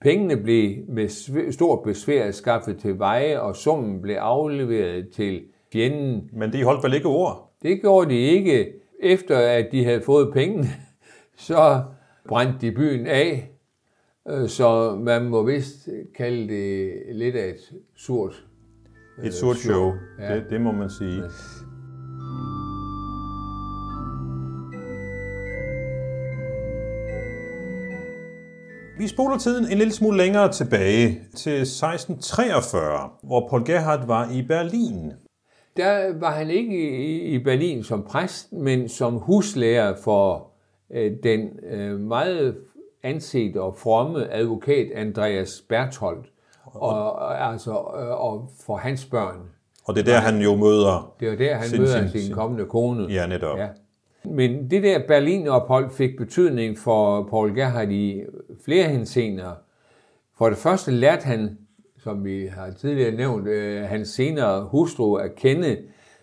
Pengene 0.00 0.36
blev 0.36 0.76
med 0.88 1.08
stor 1.52 1.82
besvær 1.82 2.30
skaffet 2.30 2.78
til 2.78 2.98
veje, 2.98 3.40
og 3.40 3.56
summen 3.56 4.02
blev 4.02 4.14
afleveret 4.14 5.08
til 5.08 5.42
fjenden. 5.72 6.30
Men 6.32 6.52
de 6.52 6.64
holdt 6.64 6.84
vel 6.84 6.94
ikke 6.94 7.08
ord? 7.08 7.52
Det 7.62 7.80
gjorde 7.80 8.10
de 8.10 8.18
ikke. 8.18 8.72
Efter 9.00 9.38
at 9.38 9.68
de 9.72 9.84
havde 9.84 10.00
fået 10.00 10.32
pengene, 10.32 10.66
så 11.36 11.82
brændte 12.28 12.66
de 12.66 12.72
byen 12.72 13.06
af. 13.06 13.50
Øh, 14.28 14.48
så 14.48 14.96
man 14.96 15.24
må 15.24 15.42
vist 15.42 15.88
kalde 16.16 16.48
det 16.48 16.92
lidt 17.12 17.36
af 17.36 17.48
et 17.48 17.72
surt 17.96 18.44
Et 19.24 19.34
surt 19.34 19.56
show, 19.56 19.92
ja. 20.18 20.34
det, 20.34 20.44
det 20.50 20.60
må 20.60 20.72
man 20.72 20.90
sige. 20.90 21.22
Vi 28.98 29.08
spoler 29.08 29.38
tiden 29.38 29.72
en 29.72 29.78
lille 29.78 29.92
smule 29.92 30.16
længere 30.16 30.52
tilbage 30.52 31.20
til 31.36 31.52
1643, 31.52 33.10
hvor 33.22 33.48
Paul 33.48 33.66
Gerhardt 33.66 34.08
var 34.08 34.30
i 34.32 34.42
Berlin. 34.42 35.12
Der 35.76 36.18
var 36.20 36.30
han 36.30 36.50
ikke 36.50 36.90
i 37.24 37.38
Berlin 37.38 37.84
som 37.84 38.02
præst, 38.02 38.52
men 38.52 38.88
som 38.88 39.14
huslærer 39.14 39.94
for 40.04 40.50
øh, 40.94 41.12
den 41.22 41.48
øh, 41.70 42.00
meget 42.00 42.56
anset 43.02 43.56
og 43.56 43.76
fromme 43.76 44.32
advokat 44.32 44.86
Andreas 44.94 45.62
Berthold, 45.68 46.24
og, 46.64 47.52
altså, 47.52 47.70
øh, 47.70 48.24
og 48.24 48.50
for 48.66 48.76
hans 48.76 49.04
børn. 49.04 49.40
Og 49.84 49.94
det 49.94 50.00
er 50.00 50.12
der, 50.12 50.18
han 50.18 50.40
jo 50.40 50.56
møder 50.56 51.14
Det 51.20 51.28
er 51.28 51.36
der, 51.36 51.54
han 51.54 51.68
sin, 51.68 51.80
møder 51.80 52.08
sin, 52.08 52.20
sin 52.20 52.34
kommende 52.34 52.64
kone. 52.64 53.12
Ja, 53.12 53.26
netop. 53.26 53.58
Ja. 53.58 53.68
Men 54.24 54.70
det 54.70 54.82
der 54.82 55.06
Berlin-ophold 55.06 55.90
fik 55.90 56.16
betydning 56.16 56.78
for 56.78 57.28
Paul 57.30 57.54
Gerhardt 57.54 57.90
i 57.90 58.22
flere 58.64 58.88
henseender. 58.88 59.52
For 60.38 60.48
det 60.48 60.58
første 60.58 60.90
lærte 60.90 61.24
han, 61.24 61.58
som 61.98 62.24
vi 62.24 62.46
har 62.46 62.70
tidligere 62.70 63.16
nævnt, 63.16 63.48
øh, 63.48 63.82
hans 63.82 64.08
senere 64.08 64.64
hustru 64.64 65.14
at 65.14 65.34
kende, 65.34 65.76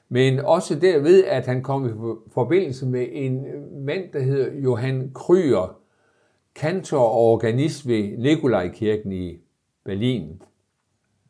men 0.10 0.40
også 0.40 0.76
derved, 0.76 1.24
at 1.24 1.46
han 1.46 1.64
kom 1.64 1.86
i 1.86 1.92
forbindelse 2.34 2.86
med 2.86 3.08
en 3.12 3.46
mand, 3.86 4.04
der 4.14 4.20
hedder 4.20 4.54
Johan 4.54 5.12
Kryer, 5.14 5.78
kantor 6.56 7.00
og 7.00 7.20
organist 7.20 7.88
ved 7.88 8.18
Nikolajkirken 8.18 9.12
i 9.12 9.40
Berlin. 9.86 10.42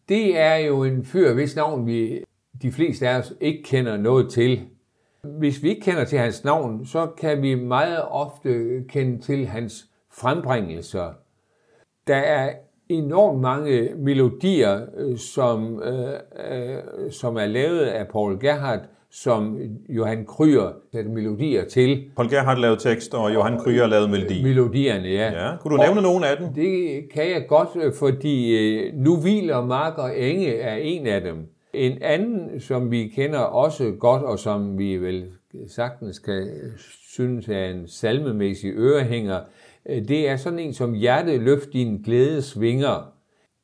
Det 0.09 0.39
er 0.39 0.55
jo 0.55 0.83
en 0.83 1.05
fyr, 1.05 1.33
hvis 1.33 1.55
navn 1.55 1.87
vi 1.87 2.23
de 2.61 2.71
fleste 2.71 3.07
af 3.07 3.17
os 3.17 3.33
ikke 3.41 3.63
kender 3.63 3.97
noget 3.97 4.31
til. 4.31 4.61
Hvis 5.27 5.63
vi 5.63 5.69
ikke 5.69 5.81
kender 5.81 6.03
til 6.03 6.19
hans 6.19 6.43
navn, 6.43 6.85
så 6.85 7.07
kan 7.17 7.41
vi 7.41 7.55
meget 7.55 8.01
ofte 8.09 8.83
kende 8.89 9.21
til 9.21 9.47
hans 9.47 9.85
frembringelser. 10.13 11.13
Der 12.07 12.15
er 12.15 12.53
enormt 12.89 13.41
mange 13.41 13.89
melodier, 13.97 14.81
øh, 14.97 15.17
som, 15.17 15.83
øh, 15.83 16.13
øh, 16.51 17.11
som 17.11 17.37
er 17.37 17.45
lavet 17.45 17.79
af 17.79 18.07
Paul 18.07 18.39
Gerhardt, 18.39 18.83
som 19.11 19.57
Johan 19.89 20.25
Kryer 20.25 20.73
satte 20.91 21.09
melodier 21.09 21.65
til. 21.65 22.03
Paul 22.15 22.29
Gerhardt 22.29 22.59
lavede 22.59 22.79
tekst, 22.79 23.13
og 23.13 23.33
Johan 23.33 23.59
Kryer 23.59 23.87
lavede 23.87 24.07
melodi. 24.07 24.43
Melodierne, 24.43 25.07
ja. 25.07 25.49
Ja, 25.49 25.57
kunne 25.57 25.77
du 25.77 25.83
nævne 25.83 26.01
nogle 26.01 26.27
af 26.27 26.37
dem? 26.37 26.53
Det 26.53 27.01
kan 27.13 27.29
jeg 27.29 27.45
godt, 27.47 27.69
øh, 27.75 27.93
fordi 27.93 28.57
øh, 28.57 28.93
Nu 28.93 29.17
hviler 29.17 29.65
Mark 29.65 29.97
og 29.97 30.19
Enge 30.19 30.55
er 30.55 30.75
en 30.75 31.07
af 31.07 31.21
dem. 31.21 31.35
En 31.73 31.97
anden, 32.01 32.59
som 32.59 32.91
vi 32.91 33.07
kender 33.07 33.39
også 33.39 33.91
godt, 33.99 34.23
og 34.23 34.39
som 34.39 34.77
vi 34.77 34.97
vel 34.97 35.31
sagtens 35.67 36.19
kan 36.19 36.47
synes 37.11 37.49
er 37.49 37.65
en 37.65 37.87
salmemæssig 37.87 38.71
ørehænger, 38.75 39.39
øh, 39.89 40.07
det 40.07 40.29
er 40.29 40.35
sådan 40.35 40.59
en 40.59 40.73
som 40.73 40.93
Hjerte 40.93 41.37
løft 41.37 41.73
din 41.73 42.01
glæde 42.01 42.41
svinger, 42.41 43.11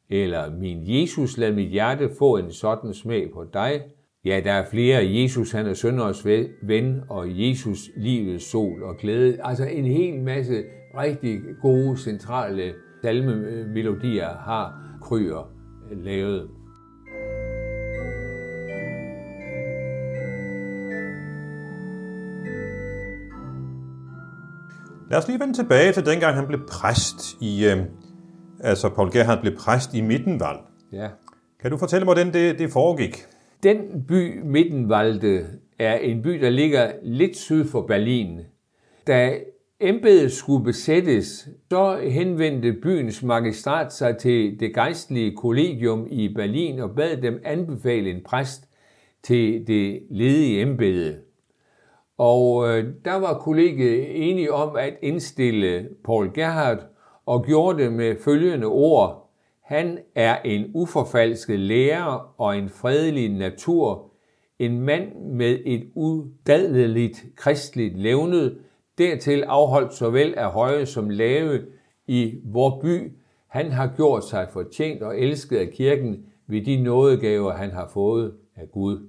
eller 0.09 0.51
Min 0.51 0.77
Jesus, 0.83 1.37
lad 1.37 1.51
mit 1.51 1.69
hjerte 1.69 2.09
få 2.19 2.37
en 2.37 2.51
sådan 2.51 2.93
smag 2.93 3.31
på 3.33 3.43
dig. 3.53 3.81
Ja, 4.25 4.41
der 4.43 4.51
er 4.51 4.65
flere. 4.65 5.13
Jesus, 5.13 5.51
han 5.51 5.65
er 5.65 5.73
sønders 5.73 6.25
ven, 6.61 7.01
og 7.09 7.25
Jesus, 7.29 7.89
livets 7.97 8.51
sol 8.51 8.83
og 8.83 8.97
glæde. 8.97 9.37
Altså 9.43 9.65
en 9.65 9.85
hel 9.85 10.21
masse 10.21 10.63
rigtig 10.97 11.39
gode, 11.61 11.97
centrale 11.97 12.73
salmemelodier 13.01 14.29
har 14.29 14.97
Kryer 15.01 15.51
lavet. 15.91 16.49
Lad 25.09 25.17
os 25.17 25.27
lige 25.27 25.39
vende 25.39 25.53
tilbage 25.53 25.91
til 25.91 26.05
dengang 26.05 26.35
han 26.35 26.47
blev 26.47 26.59
præst 26.67 27.37
i, 27.41 27.65
øh, 27.65 27.77
altså 28.59 28.89
Paul 28.89 29.11
Gerhardt 29.11 29.41
blev 29.41 29.55
præst 29.55 29.93
i 29.93 30.01
Mittenwald. 30.01 30.59
Ja. 30.93 31.07
Kan 31.61 31.71
du 31.71 31.77
fortælle, 31.77 32.03
hvordan 32.03 32.33
det, 32.33 32.59
det 32.59 32.71
foregik? 32.71 33.25
Den 33.63 33.77
by, 34.07 34.41
Mittenwalde, 34.43 35.45
er 35.79 35.95
en 35.95 36.21
by, 36.21 36.29
der 36.29 36.49
ligger 36.49 36.91
lidt 37.03 37.37
syd 37.37 37.65
for 37.65 37.81
Berlin. 37.81 38.39
Da 39.07 39.33
embedet 39.79 40.31
skulle 40.31 40.63
besættes, 40.63 41.49
så 41.71 41.99
henvendte 42.03 42.73
byens 42.73 43.23
magistrat 43.23 43.93
sig 43.93 44.17
til 44.17 44.59
det 44.59 44.73
gejstlige 44.73 45.35
kollegium 45.35 46.07
i 46.09 46.33
Berlin 46.33 46.79
og 46.79 46.95
bad 46.95 47.17
dem 47.17 47.41
anbefale 47.43 48.09
en 48.09 48.23
præst 48.25 48.63
til 49.23 49.67
det 49.67 49.99
ledige 50.11 50.61
embede. 50.61 51.26
Og 52.17 52.69
øh, 52.69 52.85
der 53.05 53.15
var 53.15 53.39
kollegiet 53.39 54.29
enige 54.29 54.53
om 54.53 54.75
at 54.75 54.93
indstille 55.01 55.89
Paul 56.05 56.33
Gerhardt 56.33 56.87
og 57.25 57.45
gjorde 57.45 57.83
det 57.83 57.93
med 57.93 58.15
følgende 58.25 58.67
ord. 58.67 59.29
Han 59.63 59.99
er 60.15 60.37
en 60.45 60.71
uforfalsket 60.73 61.59
lærer 61.59 62.33
og 62.37 62.57
en 62.57 62.69
fredelig 62.69 63.29
natur, 63.29 64.11
en 64.59 64.81
mand 64.81 65.15
med 65.15 65.59
et 65.65 65.87
udadeligt 65.95 67.25
kristligt 67.35 67.97
levnet, 67.97 68.57
dertil 68.97 69.43
afholdt 69.43 69.93
såvel 69.93 70.33
af 70.37 70.51
høje 70.51 70.85
som 70.85 71.09
lave 71.09 71.61
i 72.07 72.39
vor 72.43 72.79
by. 72.81 73.11
Han 73.47 73.71
har 73.71 73.93
gjort 73.95 74.25
sig 74.25 74.47
fortjent 74.53 75.03
og 75.03 75.19
elsket 75.19 75.57
af 75.57 75.69
kirken 75.69 76.25
ved 76.47 76.65
de 76.65 76.83
nådegaver, 76.83 77.51
han 77.51 77.71
har 77.71 77.89
fået 77.93 78.33
af 78.55 78.71
Gud. 78.71 79.07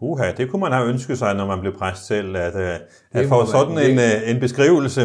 Uha, 0.00 0.32
det 0.36 0.50
kunne 0.50 0.60
man 0.60 0.72
have 0.72 0.88
ønsket 0.88 1.18
sig, 1.18 1.34
når 1.34 1.46
man 1.46 1.60
blev 1.60 1.72
præst 1.78 2.06
selv, 2.06 2.36
at, 2.36 2.54
øh, 2.56 2.74
at 3.12 3.26
få 3.26 3.46
sådan 3.46 3.90
en, 3.90 3.98
øh, 3.98 4.30
en 4.30 4.40
beskrivelse. 4.40 5.00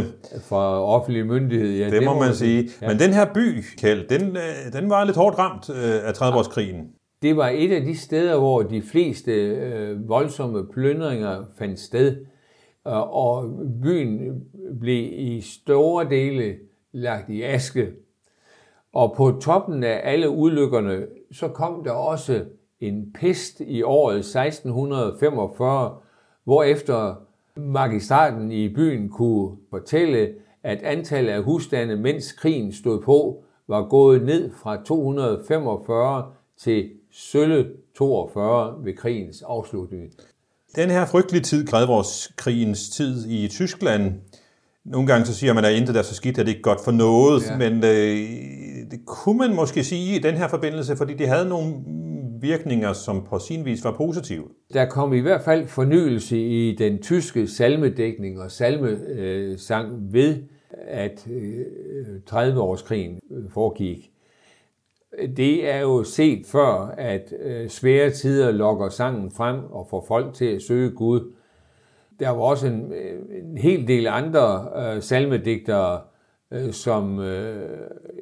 Fra 0.50 0.84
offentlig 0.84 1.26
myndighed, 1.26 1.78
ja. 1.78 1.86
Det, 1.86 1.94
det 1.94 2.04
må 2.04 2.20
man 2.20 2.34
sige. 2.34 2.70
Ja. 2.82 2.88
Men 2.88 3.00
den 3.00 3.14
her 3.14 3.26
by, 3.34 3.64
Kjeld, 3.78 4.08
den, 4.08 4.38
øh, 4.38 4.82
den 4.82 4.90
var 4.90 5.04
lidt 5.04 5.18
hårdt 5.18 5.38
ramt 5.40 5.70
af 5.70 6.12
30-årskrigen. 6.12 6.96
Det 7.22 7.38
var 7.38 7.48
et 7.48 7.72
af 7.72 7.82
de 7.82 7.98
steder, 7.98 8.38
hvor 8.38 8.62
de 8.62 8.82
fleste 8.82 9.32
øh, 9.32 10.10
voldsomme 10.10 10.68
plyndringer 10.74 11.44
fandt 11.60 11.80
sted, 11.80 12.16
og 13.12 13.60
byen 13.84 14.20
blev 14.80 15.10
i 15.12 15.42
store 15.42 16.10
dele 16.10 16.56
lagt 16.92 17.30
i 17.30 17.44
aske. 17.44 17.88
Og 18.94 19.14
på 19.18 19.40
toppen 19.42 19.84
af 19.84 20.02
alle 20.04 20.30
ulykkerne, 20.30 21.06
så 21.32 21.48
kom 21.48 21.84
der 21.84 21.92
også 21.92 22.42
en 22.82 23.12
pest 23.14 23.60
i 23.60 23.82
året 23.82 24.18
1645, 24.18 25.98
hvorefter 26.44 27.16
magistraten 27.56 28.52
i 28.52 28.70
byen 28.70 29.10
kunne 29.10 29.58
fortælle, 29.70 30.30
at 30.64 30.82
antallet 30.84 31.32
af 31.32 31.44
husstande, 31.44 31.96
mens 31.96 32.32
krigen 32.32 32.74
stod 32.74 33.02
på, 33.02 33.44
var 33.68 33.88
gået 33.90 34.24
ned 34.24 34.52
fra 34.64 34.84
245 34.84 36.26
til 36.58 36.90
sølle 37.12 37.68
42 37.98 38.76
ved 38.84 38.94
krigens 38.94 39.42
afslutning. 39.42 40.12
Den 40.76 40.90
her 40.90 41.06
frygtelige 41.06 41.44
tid, 41.44 41.68
krigens 42.38 42.90
tid 42.90 43.30
i 43.30 43.48
Tyskland, 43.48 44.14
nogle 44.86 45.08
gange 45.08 45.26
så 45.26 45.34
siger 45.34 45.54
man, 45.54 45.66
at 45.66 45.74
intet 45.74 45.96
er 45.96 46.02
så 46.02 46.16
skidt, 46.16 46.38
at 46.38 46.46
det 46.46 46.52
ikke 46.52 46.62
godt 46.62 46.84
for 46.84 46.92
noget, 46.92 47.44
ja. 47.50 47.58
men 47.58 47.84
øh, 47.84 48.92
det 48.92 49.06
kunne 49.06 49.38
man 49.38 49.56
måske 49.56 49.84
sige 49.84 50.16
i 50.16 50.20
den 50.20 50.36
her 50.36 50.48
forbindelse, 50.48 50.96
fordi 50.96 51.14
det 51.14 51.28
havde 51.28 51.50
nogle 51.50 51.74
virkninger, 52.42 52.94
som 52.94 53.24
på 53.24 53.40
sin 53.40 53.66
vis 53.66 53.84
var 53.84 53.92
positive. 53.92 54.44
Der 54.74 54.86
kom 54.86 55.14
i 55.14 55.20
hvert 55.20 55.42
fald 55.42 55.68
fornyelse 55.68 56.38
i 56.38 56.76
den 56.76 57.02
tyske 57.02 57.48
salmedækning 57.48 58.42
og 58.42 58.52
salmesang 58.52 60.14
ved, 60.14 60.44
at 60.88 61.28
øh, 61.32 61.66
30-årskrigen 62.32 63.20
øh, 63.32 63.50
foregik. 63.50 64.12
Det 65.38 65.70
er 65.70 65.80
jo 65.80 66.04
set 66.04 66.46
før, 66.46 66.94
at 66.98 67.34
øh, 67.40 67.70
svære 67.70 68.10
tider 68.10 68.52
lokker 68.52 68.90
sangen 68.90 69.32
frem 69.32 69.64
og 69.72 69.88
får 69.90 70.06
folk 70.08 70.34
til 70.34 70.46
at 70.46 70.62
søge 70.62 70.92
Gud. 70.92 71.34
Der 72.20 72.30
var 72.30 72.42
også 72.42 72.68
en, 72.68 72.94
en 73.44 73.58
hel 73.58 73.88
del 73.88 74.08
andre 74.08 74.70
øh, 74.76 75.02
salmedigtere, 75.02 76.02
øh, 76.52 76.72
som 76.72 77.20
øh, 77.20 77.80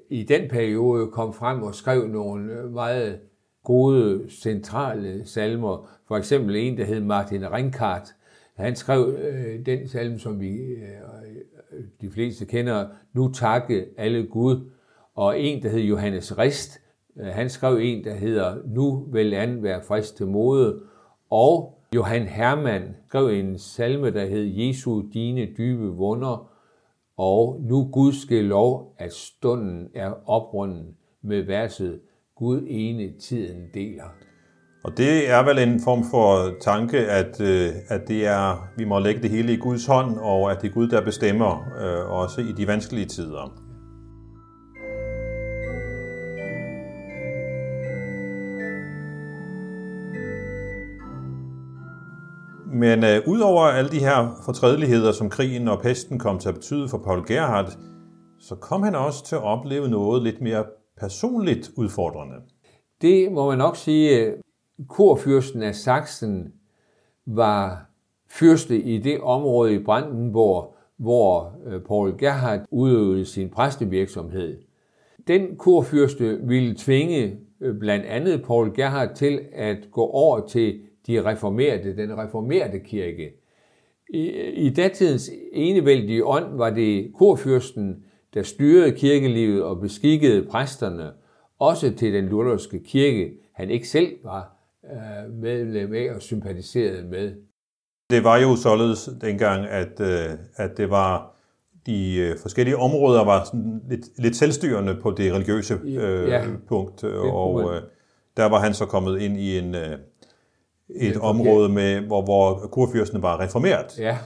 i 0.10 0.24
den 0.24 0.50
periode 0.50 1.08
kom 1.08 1.34
frem 1.34 1.64
og 1.64 1.76
skrev 1.76 2.08
nogle 2.08 2.70
meget 2.70 3.20
gode 3.68 4.30
centrale 4.30 5.26
salmer. 5.26 5.90
For 6.08 6.18
eksempel 6.18 6.56
en, 6.56 6.78
der 6.78 6.86
hed 6.86 7.00
Martin 7.00 7.52
Ringkart. 7.52 8.16
Han 8.56 8.76
skrev 8.76 9.16
øh, 9.20 9.66
den 9.66 9.88
salme, 9.88 10.20
som 10.20 10.40
vi 10.40 10.58
øh, 10.58 11.84
de 12.02 12.12
fleste 12.12 12.46
kender, 12.46 12.88
Nu 13.14 13.32
takke 13.32 13.86
alle 13.98 14.28
Gud. 14.28 14.70
Og 15.16 15.40
en, 15.40 15.64
der 15.64 15.70
hed 15.70 15.80
Johannes 15.80 16.38
Rist. 16.38 16.80
Øh, 17.20 17.26
han 17.26 17.50
skrev 17.50 17.78
en, 17.82 18.04
der 18.04 18.14
hedder 18.14 18.58
Nu 18.66 19.06
vil 19.12 19.34
an 19.34 19.64
være 19.64 19.84
frisk 19.84 20.16
til 20.16 20.28
mode. 20.28 20.80
Og 21.30 21.80
Johan 21.96 22.24
Hermann 22.24 22.96
skrev 23.08 23.28
en 23.28 23.58
salme, 23.58 24.12
der 24.12 24.26
hed 24.26 24.44
Jesu 24.44 25.04
dine 25.14 25.46
dybe 25.58 25.88
vunder. 25.88 26.52
Og 27.18 27.62
nu 27.62 27.90
Gud 27.92 28.14
skal 28.14 28.44
lov, 28.44 28.96
at 28.98 29.14
stunden 29.14 29.90
er 29.94 30.30
oprunden 30.30 30.96
med 31.22 31.42
verset 31.42 32.00
Gud 32.40 32.64
ene 32.68 33.20
tiden 33.20 33.62
deler. 33.74 34.14
Og 34.84 34.98
det 34.98 35.30
er 35.30 35.44
vel 35.44 35.60
en 35.60 35.80
form 35.80 36.04
for 36.12 36.56
tanke, 36.62 36.98
at, 36.98 37.42
øh, 37.42 37.70
at 37.88 38.08
det 38.08 38.28
er, 38.28 38.68
vi 38.78 38.86
må 38.86 39.00
lægge 39.00 39.22
det 39.22 39.30
hele 39.30 39.54
i 39.54 39.58
Guds 39.58 39.86
hånd, 39.86 40.18
og 40.18 40.52
at 40.52 40.62
det 40.62 40.70
er 40.70 40.74
Gud, 40.74 40.88
der 40.88 41.02
bestemmer, 41.02 41.68
øh, 41.82 42.12
også 42.12 42.42
i 42.42 42.52
de 42.52 42.68
vanskelige 42.68 43.06
tider. 43.06 43.64
Men 52.74 53.04
øh, 53.04 53.22
udover 53.28 53.62
alle 53.62 53.90
de 53.90 54.00
her 54.00 54.42
fortrædeligheder, 54.46 55.12
som 55.12 55.30
krigen 55.30 55.68
og 55.68 55.82
pesten 55.82 56.20
kom 56.20 56.40
til 56.40 56.50
at 56.50 56.56
betyde 56.56 56.90
for 56.90 56.98
Paul 56.98 57.28
Gerhardt, 57.28 57.78
så 58.40 58.56
kom 58.56 58.84
han 58.84 58.96
også 58.96 59.26
til 59.26 59.36
at 59.36 59.44
opleve 59.44 59.90
noget 59.90 60.24
lidt 60.24 60.42
mere 60.42 60.64
personligt 60.98 61.72
udfordrende? 61.78 62.36
Det 63.02 63.32
må 63.32 63.50
man 63.50 63.58
nok 63.58 63.76
sige. 63.76 64.34
Kurfyrsten 64.88 65.64
af 65.64 65.76
Sachsen 65.76 66.54
var 67.26 67.90
fyrste 68.30 68.82
i 68.82 68.98
det 68.98 69.20
område 69.22 69.74
i 69.74 69.84
Brandenburg, 69.84 70.76
hvor 70.98 71.56
øh, 71.66 71.82
Paul 71.82 72.18
Gerhardt 72.18 72.62
udøvede 72.72 73.26
sin 73.26 73.50
præstevirksomhed. 73.50 74.58
Den 75.28 75.58
kurfyrste 75.58 76.40
ville 76.44 76.76
tvinge 76.78 77.38
øh, 77.62 77.80
blandt 77.80 78.06
andet 78.06 78.44
Paul 78.46 78.76
Gerhardt 78.76 79.16
til 79.16 79.40
at 79.54 79.78
gå 79.92 80.02
over 80.06 80.48
til 80.48 80.80
de 81.08 81.26
reformerte, 81.26 81.98
den 81.98 82.18
reformerte 82.18 82.80
kirke. 82.80 83.32
I, 84.10 84.28
øh, 84.28 84.54
i 84.58 84.70
datidens 84.70 85.32
enevældige 85.52 86.26
ånd 86.26 86.58
var 86.58 86.70
det 86.70 87.12
kurfyrsten, 87.14 88.04
der 88.38 88.44
styrede 88.44 88.92
kirkelivet 88.92 89.64
og 89.64 89.80
beskikkede 89.80 90.46
præsterne, 90.52 91.12
også 91.60 91.94
til 91.94 92.14
den 92.14 92.26
lutherske 92.26 92.84
kirke, 92.84 93.32
han 93.54 93.70
ikke 93.70 93.88
selv 93.88 94.08
var 94.24 94.56
øh, 94.86 95.34
medlem 95.34 95.94
af 95.94 96.16
og 96.16 96.22
sympatiserede 96.22 97.04
med. 97.04 97.34
Det 98.10 98.24
var 98.24 98.38
jo 98.38 98.56
således 98.56 99.10
dengang, 99.22 99.66
at, 99.66 100.00
øh, 100.00 100.30
at 100.56 100.78
det 100.78 100.90
var 100.90 101.36
de 101.86 102.16
øh, 102.16 102.38
forskellige 102.42 102.78
områder 102.78 103.26
var 103.26 103.44
sådan 103.44 103.82
lidt, 103.90 104.06
lidt 104.18 104.36
selvstyrende 104.36 104.98
på 105.02 105.12
det 105.12 105.34
religiøse 105.34 105.80
øh, 105.84 106.30
ja, 106.30 106.46
punkt, 106.68 107.04
og 107.04 107.76
øh, 107.76 107.82
der 108.38 108.46
var 108.46 108.60
han 108.60 108.74
så 108.74 108.86
kommet 108.86 109.22
ind 109.22 109.38
i 109.38 109.58
en, 109.58 109.76
øh, 109.76 109.98
et 110.90 111.18
område, 111.18 111.70
med, 111.70 112.02
hvor, 112.02 112.22
hvor 112.22 112.68
kurfyrstene 112.72 113.22
var 113.22 113.40
reformeret. 113.40 114.00
Ja. 114.00 114.18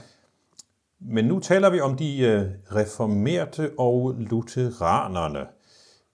Men 1.08 1.24
nu 1.24 1.38
taler 1.38 1.70
vi 1.70 1.80
om 1.80 1.96
de 1.96 2.20
øh, 2.20 2.42
reformerte 2.76 3.70
og 3.78 4.14
lutheranerne. 4.18 5.46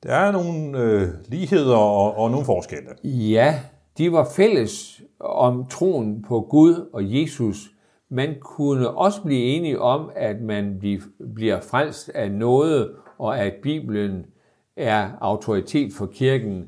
Der 0.03 0.15
er 0.15 0.33
nogle 0.33 0.79
øh, 0.79 1.09
ligheder 1.27 1.77
og, 1.77 2.17
og 2.17 2.31
nogle 2.31 2.47
forskelle. 2.47 2.91
Ja, 3.05 3.61
de 3.99 4.13
var 4.13 4.29
fælles 4.37 5.03
om 5.21 5.67
troen 5.67 6.23
på 6.29 6.41
Gud 6.41 6.89
og 6.93 7.15
Jesus. 7.15 7.71
Man 8.11 8.35
kunne 8.41 8.91
også 8.91 9.23
blive 9.23 9.45
enige 9.45 9.81
om, 9.81 10.11
at 10.17 10.41
man 10.41 10.83
bliver 11.35 11.61
frelst 11.61 12.09
af 12.09 12.33
noget, 12.33 12.91
og 13.19 13.39
at 13.39 13.55
Bibelen 13.63 14.27
er 14.77 15.11
autoritet 15.21 15.93
for 15.93 16.07
kirken. 16.07 16.65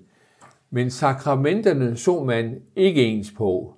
Men 0.70 0.90
sakramenterne 0.90 1.96
så 1.96 2.24
man 2.24 2.54
ikke 2.76 3.04
ens 3.04 3.32
på. 3.36 3.74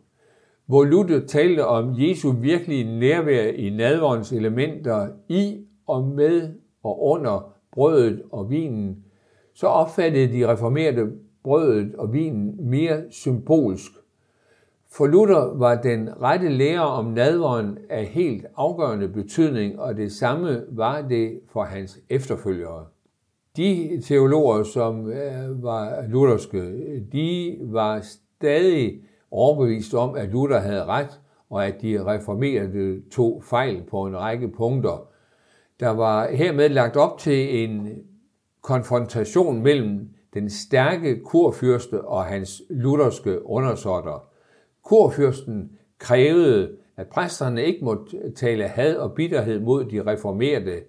Hvor 0.67 0.85
Luther 0.85 1.27
talte 1.27 1.67
om 1.67 1.95
Jesu 1.99 2.33
virkelige 2.33 2.99
nærvær 2.99 3.47
i 3.47 3.71
nadvårens 3.71 4.33
elementer 4.33 5.09
i 5.29 5.65
og 5.87 6.05
med 6.05 6.55
og 6.83 7.03
under 7.03 7.55
brødet 7.73 8.23
og 8.31 8.51
vinen, 8.51 9.05
så 9.55 9.67
opfattede 9.67 10.33
de 10.33 10.53
reformerede 10.53 11.13
brødet 11.45 11.95
og 11.95 12.13
vinen 12.13 12.71
mere 12.71 13.03
symbolsk. 13.11 13.93
For 14.91 15.07
Luther 15.07 15.55
var 15.59 15.83
den 15.83 16.23
rette 16.23 16.49
lære 16.49 16.87
om 16.87 17.05
nadveren 17.05 17.79
af 17.91 18.05
helt 18.05 18.47
afgørende 18.57 19.09
betydning, 19.09 19.81
og 19.81 19.97
det 19.97 20.13
samme 20.13 20.63
var 20.69 21.03
det 21.03 21.41
for 21.53 21.63
hans 21.63 21.99
efterfølgere. 22.11 22.85
De 23.57 24.01
teologer, 24.05 24.63
som 24.63 25.11
øh, 25.11 25.63
var 25.63 26.07
lutherske, 26.09 26.61
de 27.13 27.57
var 27.61 28.01
stadig 28.01 29.01
overbevist 29.33 29.95
om, 29.95 30.15
at 30.15 30.29
Luther 30.29 30.59
havde 30.59 30.85
ret, 30.85 31.21
og 31.51 31.67
at 31.67 31.83
de 31.83 32.05
reformerede 32.07 33.11
tog 33.11 33.43
fejl 33.45 33.83
på 33.91 34.03
en 34.03 34.17
række 34.17 34.49
punkter. 34.49 35.09
Der 35.81 35.89
var 35.89 36.29
hermed 36.29 36.69
lagt 36.69 36.97
op 36.97 37.19
til 37.19 37.65
en 37.65 37.89
konfrontation 38.63 39.63
mellem 39.63 40.09
den 40.35 40.51
stærke 40.51 41.21
kurfyrste 41.25 42.05
og 42.05 42.25
hans 42.25 42.63
lutherske 42.71 43.47
undersåtter. 43.47 44.29
Kurfyrsten 44.85 45.71
krævede, 45.99 46.71
at 46.97 47.07
præsterne 47.09 47.65
ikke 47.65 47.85
måtte 47.85 48.33
tale 48.37 48.65
had 48.65 48.97
og 48.97 49.13
bitterhed 49.13 49.61
mod 49.61 49.85
de 49.85 50.07
reformerede. 50.07 50.81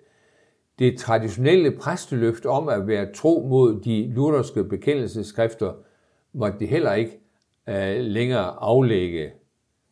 Det 0.80 0.98
traditionelle 0.98 1.72
præsteløft 1.72 2.46
om 2.46 2.70
at 2.70 2.88
være 2.88 3.14
tro 3.14 3.48
mod 3.50 3.80
de 3.80 4.08
lutherske 4.14 4.64
bekendelseskrifter 4.64 5.74
måtte 6.34 6.60
de 6.60 6.66
heller 6.66 6.94
ikke 6.94 7.23
uh, 7.67 7.99
længere 7.99 8.56
aflægge. 8.60 9.32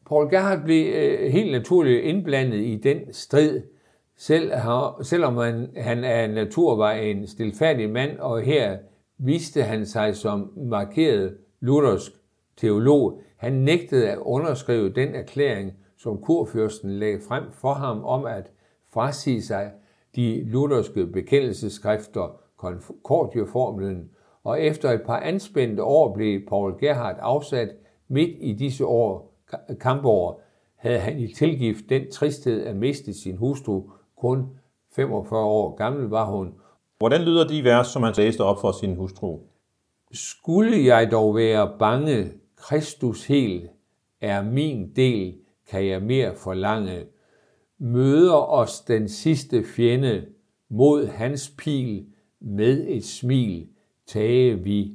Paul 0.08 0.30
Gerhardt 0.30 0.64
blev 0.64 0.94
øh, 0.94 1.32
helt 1.32 1.52
naturligt 1.52 2.04
indblandet 2.04 2.58
i 2.58 2.76
den 2.76 3.14
strid, 3.14 3.62
selv, 4.18 4.52
selvom 5.04 5.38
han, 5.38 5.70
han 5.78 6.04
af 6.04 6.30
natur 6.30 6.76
var 6.76 6.92
en 6.92 7.28
stilfærdig 7.28 7.90
mand, 7.90 8.20
og 8.20 8.42
her 8.42 8.78
viste 9.18 9.64
han 9.64 9.86
sig 9.86 10.16
som 10.16 10.52
markeret 10.58 11.38
luthersk 11.60 12.12
teolog. 12.58 13.22
Han 13.38 13.54
nægtede 13.54 14.10
at 14.10 14.18
underskrive 14.18 14.90
den 14.90 15.16
erklæring, 15.16 15.74
som 15.98 16.22
kurfyrsten 16.22 16.92
lagde 16.92 17.20
frem 17.28 17.44
for 17.52 17.74
ham 17.74 18.04
om 18.04 18.26
at 18.26 18.52
frasige 18.94 19.42
sig 19.42 19.72
de 20.16 20.44
lutherske 20.44 21.08
bekendelseskrifter, 21.08 22.42
konkordieformlen, 22.58 24.10
og 24.44 24.62
efter 24.62 24.92
et 24.92 25.02
par 25.06 25.20
anspændte 25.20 25.84
år 25.84 26.14
blev 26.14 26.42
Paul 26.48 26.80
Gerhardt 26.80 27.20
afsat 27.20 27.70
midt 28.08 28.38
i 28.40 28.54
disse 28.54 28.86
år, 28.86 29.38
kampår, 29.80 30.42
havde 30.76 31.00
han 31.00 31.20
i 31.20 31.34
tilgift 31.34 31.90
den 31.90 32.12
tristhed 32.12 32.64
at 32.64 32.76
miste 32.76 33.14
sin 33.14 33.38
hustru. 33.38 33.84
Kun 34.18 34.50
45 34.96 35.40
år 35.40 35.76
gammel 35.76 36.10
var 36.10 36.26
hun, 36.26 36.54
Hvordan 36.98 37.22
lyder 37.22 37.48
de 37.48 37.64
vers, 37.64 37.88
som 37.88 38.04
han 38.04 38.14
læste 38.18 38.42
op 38.42 38.62
for 38.62 38.72
sin 38.72 38.96
hustru? 38.96 39.40
Skulle 40.12 40.86
jeg 40.86 41.12
dog 41.12 41.36
være 41.36 41.72
bange, 41.80 42.32
Kristus 42.56 43.26
helt 43.26 43.70
er 44.22 44.44
min 44.44 44.96
del, 44.96 45.36
kan 45.70 45.88
jeg 45.88 46.02
mere 46.02 46.36
forlange. 46.36 47.06
Møder 47.80 48.52
os 48.52 48.80
den 48.80 49.10
sidste 49.10 49.64
fjende 49.64 50.26
mod 50.70 51.08
hans 51.08 51.54
pil 51.58 52.06
med 52.40 52.86
et 52.88 53.06
smil, 53.06 53.68
tage 54.14 54.60
vi 54.60 54.92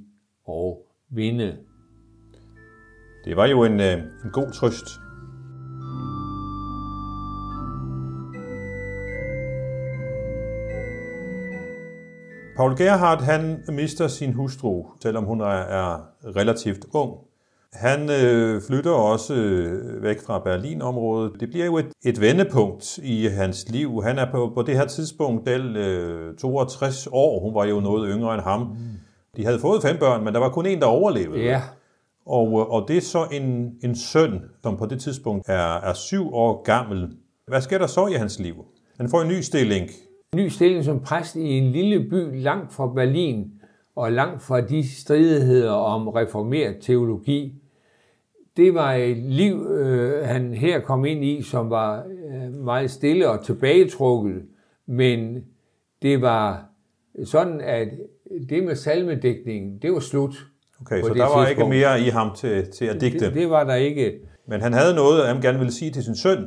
og 0.47 0.87
vinde. 1.11 1.57
Det 3.25 3.37
var 3.37 3.47
jo 3.47 3.65
en, 3.65 3.81
øh, 3.81 3.99
en 4.25 4.31
god 4.33 4.53
trøst. 4.53 4.87
Paul 12.57 12.77
Gerhardt, 12.77 13.23
han 13.23 13.65
mister 13.69 14.09
sin 14.09 14.33
hustru, 14.33 14.87
selvom 15.03 15.25
hun 15.25 15.41
er 15.41 16.07
relativt 16.37 16.87
ung. 16.93 17.13
Han 17.73 18.11
øh, 18.11 18.63
flytter 18.63 18.91
også 18.91 19.35
øh, 19.35 20.03
væk 20.03 20.21
fra 20.27 20.39
Berlinområdet. 20.39 21.41
Det 21.41 21.49
bliver 21.49 21.67
jo 21.67 21.79
et, 21.79 21.89
et 22.05 22.21
vendepunkt 22.21 22.99
i 22.99 23.27
hans 23.27 23.69
liv. 23.69 24.03
Han 24.03 24.19
er 24.19 24.31
på, 24.31 24.53
på 24.55 24.63
det 24.63 24.77
her 24.77 24.87
tidspunkt 24.87 25.47
del 25.47 25.77
øh, 25.77 26.37
62 26.37 27.09
år. 27.13 27.41
Hun 27.41 27.55
var 27.55 27.65
jo 27.65 27.81
noget 27.81 28.11
yngre 28.15 28.35
end 28.35 28.43
ham. 28.43 28.61
Mm. 28.61 28.77
De 29.37 29.45
havde 29.45 29.59
fået 29.59 29.83
fem 29.83 29.99
børn, 29.99 30.25
men 30.25 30.35
der 30.35 30.41
var 30.41 30.49
kun 30.49 30.67
en, 30.67 30.81
der 30.81 30.87
overlevede. 30.87 31.41
Ja. 31.41 31.63
Og, 32.27 32.47
øh, 32.47 32.71
og 32.71 32.85
det 32.89 32.97
er 32.97 33.01
så 33.01 33.27
en, 33.33 33.75
en 33.83 33.97
søn, 33.97 34.41
som 34.63 34.77
på 34.77 34.87
det 34.87 35.01
tidspunkt 35.01 35.49
er, 35.49 35.81
er 35.81 35.95
syv 35.95 36.35
år 36.35 36.63
gammel. 36.63 37.17
Hvad 37.47 37.61
sker 37.61 37.79
der 37.79 37.87
så 37.87 38.07
i 38.07 38.13
hans 38.13 38.39
liv? 38.41 38.65
Han 38.99 39.09
får 39.09 39.23
en 39.23 39.29
ny 39.29 39.41
stilling 39.41 39.91
ny 40.37 40.49
stilling 40.49 40.85
som 40.85 41.01
præst 41.01 41.37
i 41.37 41.59
en 41.59 41.73
lille 41.73 42.01
by 42.11 42.43
langt 42.43 42.73
fra 42.73 42.87
Berlin 42.87 43.53
og 43.95 44.13
langt 44.13 44.43
fra 44.43 44.61
de 44.61 44.89
stridigheder 44.97 45.73
om 45.73 46.09
reformeret 46.09 46.77
teologi. 46.81 47.55
Det 48.57 48.75
var 48.75 48.93
et 48.93 49.17
liv, 49.17 49.67
øh, 49.71 50.25
han 50.25 50.55
her 50.55 50.81
kom 50.81 51.05
ind 51.05 51.25
i, 51.25 51.43
som 51.43 51.71
var 51.71 52.05
øh, 52.07 52.53
meget 52.53 52.91
stille 52.91 53.31
og 53.31 53.45
tilbagetrukket, 53.45 54.43
men 54.87 55.45
det 56.03 56.21
var 56.21 56.65
sådan, 57.25 57.61
at 57.61 57.89
det 58.49 58.65
med 58.65 58.77
salmedækningen, 58.77 59.79
det 59.83 59.93
var 59.93 60.01
slut. 60.01 60.35
Okay, 60.81 61.03
så 61.03 61.15
der 61.15 61.23
var 61.23 61.47
tidspunkt. 61.47 61.51
ikke 61.51 61.69
mere 61.69 62.01
i 62.01 62.09
ham 62.09 62.35
til, 62.37 62.71
til 62.71 62.85
at 62.85 63.01
digte? 63.01 63.27
Det, 63.27 63.35
det 63.35 63.51
var 63.51 63.65
der 63.65 63.75
ikke. 63.75 64.15
Men 64.49 64.61
han 64.61 64.73
havde 64.73 64.95
noget, 64.95 65.27
han 65.27 65.41
gerne 65.41 65.59
ville 65.59 65.73
sige 65.73 65.91
til 65.91 66.05
sin 66.05 66.17
søn? 66.17 66.47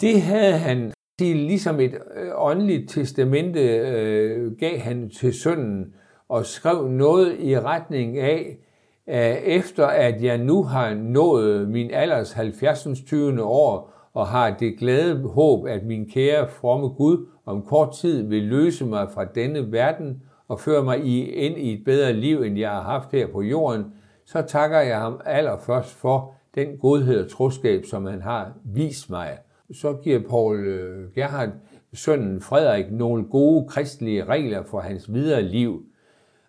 Det 0.00 0.22
havde 0.22 0.52
han 0.52 0.92
sige, 1.18 1.34
ligesom 1.34 1.80
et 1.80 1.94
øh, 1.94 2.30
åndeligt 2.36 2.90
testamente 2.90 3.60
øh, 3.60 4.52
gav 4.52 4.78
han 4.78 5.10
til 5.10 5.32
sønnen 5.32 5.94
og 6.28 6.46
skrev 6.46 6.88
noget 6.88 7.36
i 7.40 7.58
retning 7.58 8.18
af, 8.18 8.58
at 9.06 9.38
efter 9.44 9.86
at 9.86 10.22
jeg 10.22 10.38
nu 10.38 10.62
har 10.62 10.94
nået 10.94 11.68
min 11.68 11.90
alders 11.90 12.32
70. 12.32 12.86
20. 13.06 13.42
år, 13.42 13.92
og 14.14 14.26
har 14.26 14.56
det 14.60 14.78
glade 14.78 15.28
håb, 15.28 15.66
at 15.66 15.84
min 15.86 16.10
kære 16.10 16.48
fromme 16.48 16.88
Gud 16.88 17.26
om 17.46 17.62
kort 17.62 17.94
tid 17.94 18.22
vil 18.22 18.42
løse 18.42 18.84
mig 18.84 19.08
fra 19.14 19.24
denne 19.24 19.72
verden 19.72 20.22
og 20.52 20.60
fører 20.60 20.82
mig 20.82 20.96
ind 21.34 21.58
i 21.58 21.72
et 21.72 21.84
bedre 21.84 22.12
liv, 22.12 22.42
end 22.42 22.58
jeg 22.58 22.70
har 22.70 22.82
haft 22.82 23.12
her 23.12 23.26
på 23.26 23.42
jorden, 23.42 23.84
så 24.24 24.42
takker 24.42 24.80
jeg 24.80 24.98
ham 25.00 25.20
allerførst 25.24 25.94
for 25.94 26.34
den 26.54 26.78
godhed 26.78 27.24
og 27.24 27.30
troskab, 27.30 27.84
som 27.84 28.06
han 28.06 28.22
har 28.22 28.52
vist 28.64 29.10
mig 29.10 29.38
så 29.72 29.92
giver 30.02 30.20
Paul 30.28 30.66
øh, 30.66 31.12
Gerhard 31.14 31.48
sønnen 31.94 32.40
Frederik 32.40 32.92
nogle 32.92 33.24
gode 33.24 33.68
kristelige 33.68 34.24
regler 34.24 34.62
for 34.62 34.80
hans 34.80 35.12
videre 35.12 35.42
liv. 35.42 35.82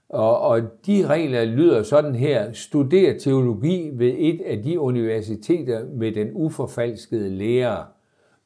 Og, 0.09 0.39
og 0.39 0.61
de 0.85 1.07
regler 1.07 1.45
lyder 1.45 1.83
sådan 1.83 2.15
her. 2.15 2.51
Studer 2.53 3.19
teologi 3.19 3.91
ved 3.93 4.13
et 4.17 4.41
af 4.41 4.63
de 4.63 4.79
universiteter 4.79 5.85
med 5.93 6.11
den 6.11 6.29
uforfalskede 6.33 7.29
lærer. 7.29 7.83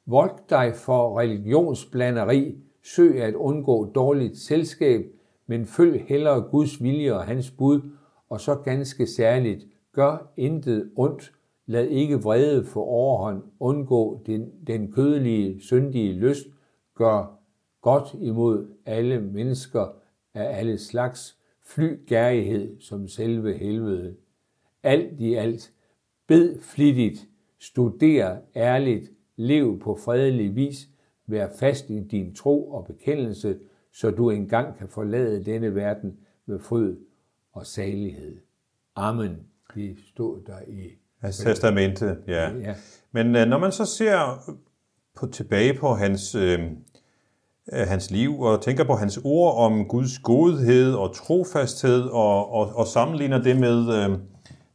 Vold 0.06 0.32
dig 0.50 0.74
for 0.76 1.20
religionsblanderi. 1.20 2.56
Søg 2.84 3.22
at 3.22 3.34
undgå 3.34 3.92
dårligt 3.96 4.38
selskab, 4.38 5.06
men 5.48 5.66
følg 5.66 6.06
hellere 6.08 6.42
Guds 6.42 6.84
vilje 6.84 7.14
og 7.14 7.24
hans 7.24 7.52
bud, 7.52 7.82
og 8.30 8.42
så 8.42 8.56
ganske 8.56 9.08
særligt, 9.08 9.68
gør 9.94 10.32
intet 10.38 10.92
ondt, 10.96 11.32
Lad 11.70 11.88
ikke 11.88 12.22
vrede 12.22 12.66
få 12.66 12.84
overhånd, 12.84 13.44
undgå 13.60 14.22
den, 14.26 14.52
den 14.68 14.92
kødelige, 14.92 15.62
syndige 15.62 16.14
lyst, 16.14 16.48
gør 16.96 17.40
godt 17.82 18.16
imod 18.22 18.68
alle 18.86 19.22
mennesker 19.22 19.88
af 20.34 20.58
alle 20.60 20.78
slags, 20.78 21.38
fly 21.64 22.06
gærighed 22.06 22.80
som 22.80 23.08
selve 23.08 23.58
helvede. 23.58 24.16
Alt 24.84 25.20
i 25.20 25.34
alt, 25.34 25.74
bed 26.28 26.62
flittigt, 26.62 27.28
studer 27.60 28.38
ærligt, 28.56 29.12
lev 29.36 29.80
på 29.80 29.96
fredelig 29.96 30.56
vis, 30.56 30.90
vær 31.26 31.48
fast 31.60 31.90
i 31.90 32.00
din 32.00 32.36
tro 32.36 32.72
og 32.72 32.86
bekendelse, 32.86 33.60
så 34.00 34.12
du 34.12 34.30
engang 34.30 34.78
kan 34.78 34.88
forlade 34.88 35.46
denne 35.46 35.76
verden 35.76 36.18
med 36.46 36.60
fryd 36.60 36.96
og 37.54 37.66
salighed. 37.66 38.38
Amen. 38.96 39.38
Det 39.76 39.98
stod 40.14 40.42
der 40.48 40.60
i 40.68 40.82
Hans 41.22 41.38
testamente, 41.38 42.18
ja. 42.28 42.50
Ja. 42.52 42.76
Men 43.12 43.36
øh, 43.36 43.48
når 43.48 43.60
man 43.60 43.72
så 43.72 43.86
ser 43.86 44.54
på, 45.16 45.28
tilbage 45.28 45.74
på 45.74 45.94
hans, 45.94 46.36
øh, 46.36 46.60
øh, 47.74 47.88
hans 47.88 48.12
liv 48.12 48.40
og 48.40 48.62
tænker 48.62 48.84
på 48.84 48.96
hans 48.96 49.20
ord 49.24 49.58
om 49.58 49.86
Guds 49.86 50.20
godhed 50.20 50.94
og 50.94 51.16
trofasthed 51.16 52.02
og, 52.02 52.52
og, 52.52 52.76
og 52.76 52.88
sammenligner 52.88 53.44
det 53.44 53.60
med 53.60 54.04
øh, 54.04 54.18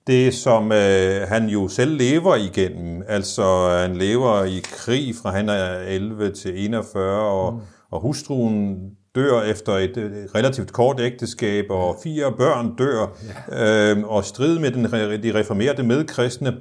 det, 0.06 0.34
som 0.34 0.72
øh, 0.72 1.28
han 1.28 1.48
jo 1.48 1.68
selv 1.68 1.96
lever 1.96 2.36
igennem. 2.36 3.02
Altså 3.08 3.68
han 3.68 3.96
lever 3.96 4.44
i 4.44 4.60
krig 4.62 5.14
fra 5.22 5.30
han 5.30 5.48
er 5.48 5.78
11 5.78 6.30
til 6.30 6.64
41 6.64 7.20
og, 7.20 7.54
mm. 7.54 7.60
og 7.90 8.00
hustruen 8.00 8.96
dør 9.14 9.42
efter 9.42 9.72
et, 9.72 9.96
et 9.96 10.28
relativt 10.34 10.72
kort 10.72 11.00
ægteskab, 11.00 11.64
og 11.70 11.96
fire 12.02 12.32
børn 12.38 12.76
dør, 12.76 13.06
ja. 13.50 13.90
øh, 13.90 14.04
og 14.04 14.24
strid 14.24 14.58
med 14.58 14.70
den, 14.70 14.84
de 15.22 15.38
reformerede 15.38 15.82
medkristne. 15.82 16.56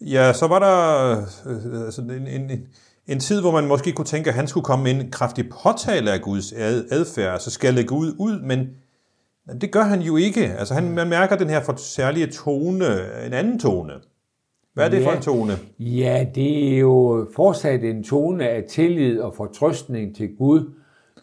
Ja, 0.00 0.32
så 0.32 0.46
var 0.46 0.58
der 0.58 1.10
øh, 1.46 1.84
altså 1.84 2.00
en, 2.02 2.10
en, 2.10 2.50
en, 2.50 2.66
en 3.06 3.20
tid, 3.20 3.40
hvor 3.40 3.50
man 3.50 3.66
måske 3.66 3.92
kunne 3.92 4.04
tænke, 4.04 4.28
at 4.30 4.34
han 4.34 4.46
skulle 4.46 4.64
komme 4.64 4.82
med 4.82 4.92
en 5.04 5.10
kraftig 5.10 5.44
påtale 5.62 6.12
af 6.12 6.20
Guds 6.20 6.52
ad, 6.52 6.84
adfærd, 6.90 7.40
så 7.40 7.50
skal 7.50 7.74
lægge 7.74 7.88
Gud 7.88 8.14
ud, 8.18 8.40
men 8.42 8.68
det 9.60 9.70
gør 9.72 9.82
han 9.82 10.00
jo 10.00 10.16
ikke. 10.16 10.44
Altså 10.58 10.74
han, 10.74 10.92
man 10.92 11.08
mærker 11.08 11.36
den 11.36 11.50
her 11.50 11.62
for 11.62 11.74
særlige 11.76 12.26
tone, 12.26 12.86
en 13.26 13.32
anden 13.32 13.58
tone. 13.58 13.92
Hvad 14.74 14.84
er 14.84 14.88
det 14.88 15.00
Ja. 15.00 15.06
for 15.06 15.12
en 15.12 15.22
tone? 15.22 15.52
Ja, 15.78 16.26
det 16.34 16.74
er 16.74 16.78
jo 16.78 17.26
fortsat 17.36 17.84
en 17.84 18.04
tone 18.04 18.48
af 18.48 18.64
tillid 18.70 19.20
og 19.20 19.34
fortrøstning 19.36 20.16
til 20.16 20.28
Gud, 20.38 20.72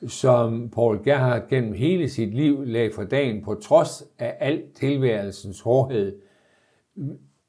som 0.08 0.70
Paul 0.70 1.04
Gerhardt 1.04 1.48
gennem 1.48 1.74
hele 1.74 2.10
sit 2.10 2.34
liv 2.34 2.64
lagde 2.64 2.92
for 2.96 3.04
dagen, 3.04 3.44
på 3.44 3.56
trods 3.56 4.04
af 4.20 4.36
al 4.40 4.62
tilværelsens 4.76 5.62
hårdhed. 5.62 6.16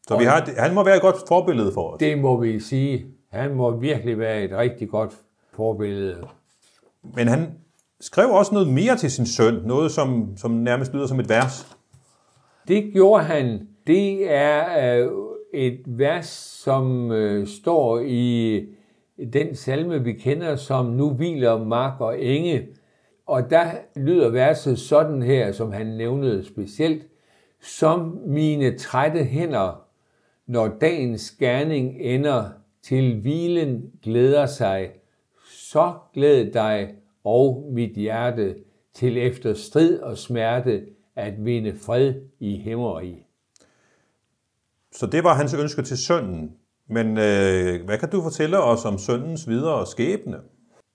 Så 0.07 0.19
vi 0.19 0.25
har, 0.25 0.49
han 0.57 0.75
må 0.75 0.85
være 0.85 0.97
et 0.97 1.03
godt 1.03 1.17
forbillede 1.29 1.73
for 1.73 1.91
os. 1.91 1.99
Det 1.99 2.19
må 2.19 2.41
vi 2.41 2.61
sige. 2.61 3.07
Han 3.33 3.55
må 3.55 3.77
virkelig 3.77 4.19
være 4.19 4.43
et 4.43 4.53
rigtig 4.53 4.89
godt 4.89 5.13
forbillede. 5.53 6.27
Men 7.15 7.29
han 7.29 7.47
skrev 8.01 8.31
også 8.31 8.55
noget 8.55 8.69
mere 8.69 8.97
til 8.97 9.11
sin 9.11 9.27
søn, 9.27 9.55
noget 9.65 9.93
som, 9.93 10.37
som 10.37 10.51
nærmest 10.51 10.95
lyder 10.95 11.07
som 11.07 11.21
et 11.21 11.29
vers. 11.29 11.77
Det 12.69 12.93
gjorde 12.93 13.25
han. 13.25 13.69
Det 13.87 14.33
er 14.33 14.65
øh, 15.03 15.11
et 15.55 15.81
vers, 15.87 16.27
som 16.65 17.13
øh, 17.13 17.47
står 17.47 18.01
i 18.07 18.67
den 19.33 19.55
salme, 19.55 20.05
vi 20.05 20.13
kender 20.13 20.57
som 20.57 20.87
Nu 20.87 21.11
hviler 21.11 21.65
mark 21.65 22.01
og 22.01 22.23
enge. 22.23 22.69
Og 23.27 23.51
der 23.51 23.65
lyder 23.97 24.29
verset 24.29 24.79
sådan 24.79 25.23
her, 25.23 25.53
som 25.53 25.73
han 25.73 25.87
nævnede 25.87 26.45
specielt. 26.45 27.07
Som 27.63 28.19
mine 28.27 28.79
trætte 28.79 29.25
hænder, 29.25 29.87
når 30.47 30.69
dagens 30.81 31.31
gerning 31.31 31.97
ender, 32.01 32.51
til 32.83 33.21
hvilen 33.21 33.91
glæder 34.03 34.47
sig, 34.47 34.91
så 35.51 35.95
glæd 36.15 36.53
dig 36.53 36.95
og 37.25 37.71
mit 37.73 37.91
hjerte 37.91 38.57
til 38.95 39.19
efter 39.19 39.55
strid 39.55 39.99
og 39.99 40.19
smerte 40.19 40.87
at 41.17 41.45
vinde 41.45 41.77
fred 41.77 42.15
i 42.39 42.57
himmeri. 42.57 43.25
Så 44.93 45.07
det 45.07 45.25
var 45.25 45.35
hans 45.35 45.55
ønske 45.55 45.83
til 45.83 45.99
sønnen. 45.99 46.57
Men 46.91 47.07
øh, 47.07 47.85
hvad 47.85 47.99
kan 47.99 48.11
du 48.11 48.23
fortælle 48.23 48.59
os 48.59 48.85
om 48.85 48.99
sønnens 48.99 49.49
videre 49.49 49.87
skæbne? 49.87 50.37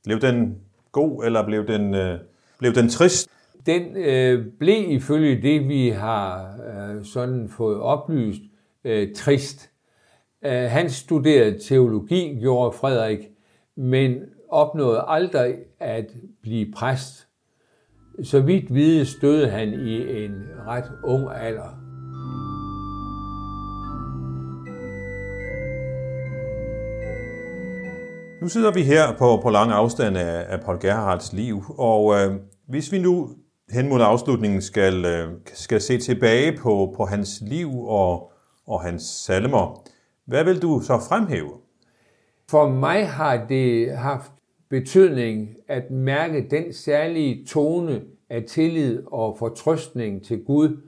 Blev 0.03 0.21
den 0.21 0.57
god, 0.91 1.25
eller 1.25 1.45
blev 1.45 1.67
den, 1.67 1.95
øh, 1.95 2.19
blev 2.59 2.73
den 2.73 2.89
trist? 2.89 3.29
Den 3.65 3.97
øh, 3.97 4.45
blev 4.59 4.91
ifølge 4.91 5.41
det, 5.41 5.67
vi 5.67 5.89
har 5.89 6.57
øh, 6.67 7.05
sådan 7.05 7.49
fået 7.49 7.79
oplyst, 7.79 8.41
øh, 8.83 9.15
trist. 9.15 9.69
Øh, 10.45 10.51
han 10.51 10.89
studerede 10.89 11.59
teologi, 11.59 12.37
gjorde 12.39 12.77
Frederik, 12.77 13.19
men 13.75 14.15
opnåede 14.49 15.03
aldrig 15.07 15.55
at 15.79 16.05
blive 16.41 16.71
præst. 16.75 17.27
Så 18.23 18.39
vidt 18.39 18.73
vides 18.73 19.15
døde 19.21 19.49
han 19.49 19.73
i 19.73 20.25
en 20.25 20.43
ret 20.67 20.91
ung 21.03 21.27
alder. 21.35 21.84
Nu 28.45 28.49
sidder 28.49 28.71
vi 28.71 28.81
her 28.83 29.17
på, 29.17 29.39
på 29.43 29.49
lang 29.49 29.71
afstand 29.71 30.17
af, 30.17 30.45
af 30.49 30.61
Paul 30.61 30.79
Gerhards 30.79 31.33
liv, 31.33 31.63
og 31.77 32.15
øh, 32.15 32.35
hvis 32.67 32.91
vi 32.91 32.99
nu 32.99 33.29
hen 33.69 33.89
mod 33.89 34.01
afslutningen 34.01 34.61
skal, 34.61 35.05
øh, 35.05 35.31
skal 35.53 35.81
se 35.81 35.97
tilbage 35.97 36.57
på, 36.57 36.93
på 36.97 37.05
hans 37.05 37.41
liv 37.41 37.69
og, 37.87 38.31
og 38.67 38.81
hans 38.81 39.03
salmer, 39.03 39.83
hvad 40.25 40.43
vil 40.43 40.61
du 40.61 40.81
så 40.83 40.99
fremhæve? 41.09 41.51
For 42.49 42.69
mig 42.69 43.07
har 43.07 43.45
det 43.45 43.97
haft 43.97 44.31
betydning 44.69 45.55
at 45.67 45.91
mærke 45.91 46.47
den 46.51 46.73
særlige 46.73 47.45
tone 47.45 48.01
af 48.29 48.43
tillid 48.43 49.03
og 49.11 49.35
fortrøstning 49.39 50.25
til 50.25 50.43
Gud, 50.43 50.81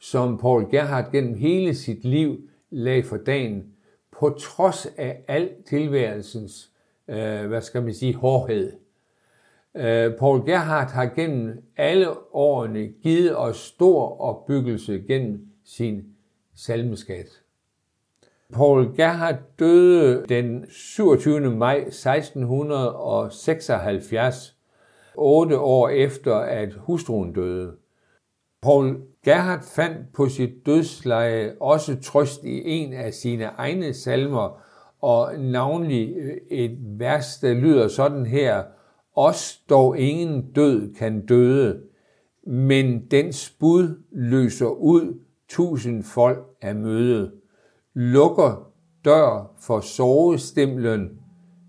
som 0.00 0.38
Paul 0.38 0.70
Gerhardt 0.70 1.12
gennem 1.12 1.34
hele 1.34 1.74
sit 1.74 2.04
liv 2.04 2.36
lagde 2.70 3.02
for 3.02 3.16
dagen, 3.16 3.62
på 4.18 4.30
trods 4.30 4.86
af 4.98 5.24
al 5.28 5.50
tilværelsens, 5.68 6.70
øh, 7.10 7.46
hvad 7.46 7.60
skal 7.60 7.82
man 7.82 7.94
sige, 7.94 8.14
hårdhed. 8.14 8.72
Øh, 9.76 10.12
Paul 10.18 10.46
Gerhardt 10.46 10.90
har 10.90 11.06
gennem 11.06 11.62
alle 11.76 12.08
årene 12.32 12.88
givet 13.02 13.38
os 13.38 13.56
stor 13.56 14.20
opbyggelse 14.20 15.02
gennem 15.08 15.46
sin 15.64 16.04
salmeskat. 16.54 17.26
Paul 18.52 18.96
Gerhardt 18.96 19.58
døde 19.58 20.24
den 20.28 20.66
27. 20.70 21.56
maj 21.56 21.76
1676, 21.76 24.56
otte 25.14 25.58
år 25.58 25.88
efter 25.88 26.36
at 26.36 26.74
hustruen 26.74 27.32
døde. 27.32 27.76
Paul 28.62 29.00
Gerhardt 29.24 29.64
fandt 29.64 30.12
på 30.12 30.28
sit 30.28 30.66
dødsleje 30.66 31.54
også 31.60 31.96
trøst 32.02 32.44
i 32.44 32.70
en 32.70 32.92
af 32.92 33.14
sine 33.14 33.44
egne 33.44 33.94
salmer, 33.94 34.60
og 35.02 35.38
navnlig 35.38 36.14
øh, 36.16 36.36
et 36.50 36.78
vers, 36.98 37.38
der 37.38 37.54
lyder 37.54 37.88
sådan 37.88 38.26
her, 38.26 38.62
Os 39.16 39.56
dog 39.70 39.98
ingen 39.98 40.52
død 40.52 40.94
kan 40.94 41.26
døde, 41.26 41.82
men 42.46 43.06
dens 43.10 43.56
bud 43.60 44.02
løser 44.12 44.66
ud 44.66 45.20
tusind 45.48 46.02
folk 46.02 46.46
af 46.62 46.74
møde 46.74 47.32
lukker 47.94 48.72
dør 49.04 49.54
for 49.60 49.80
sorgestemlen, 49.80 51.10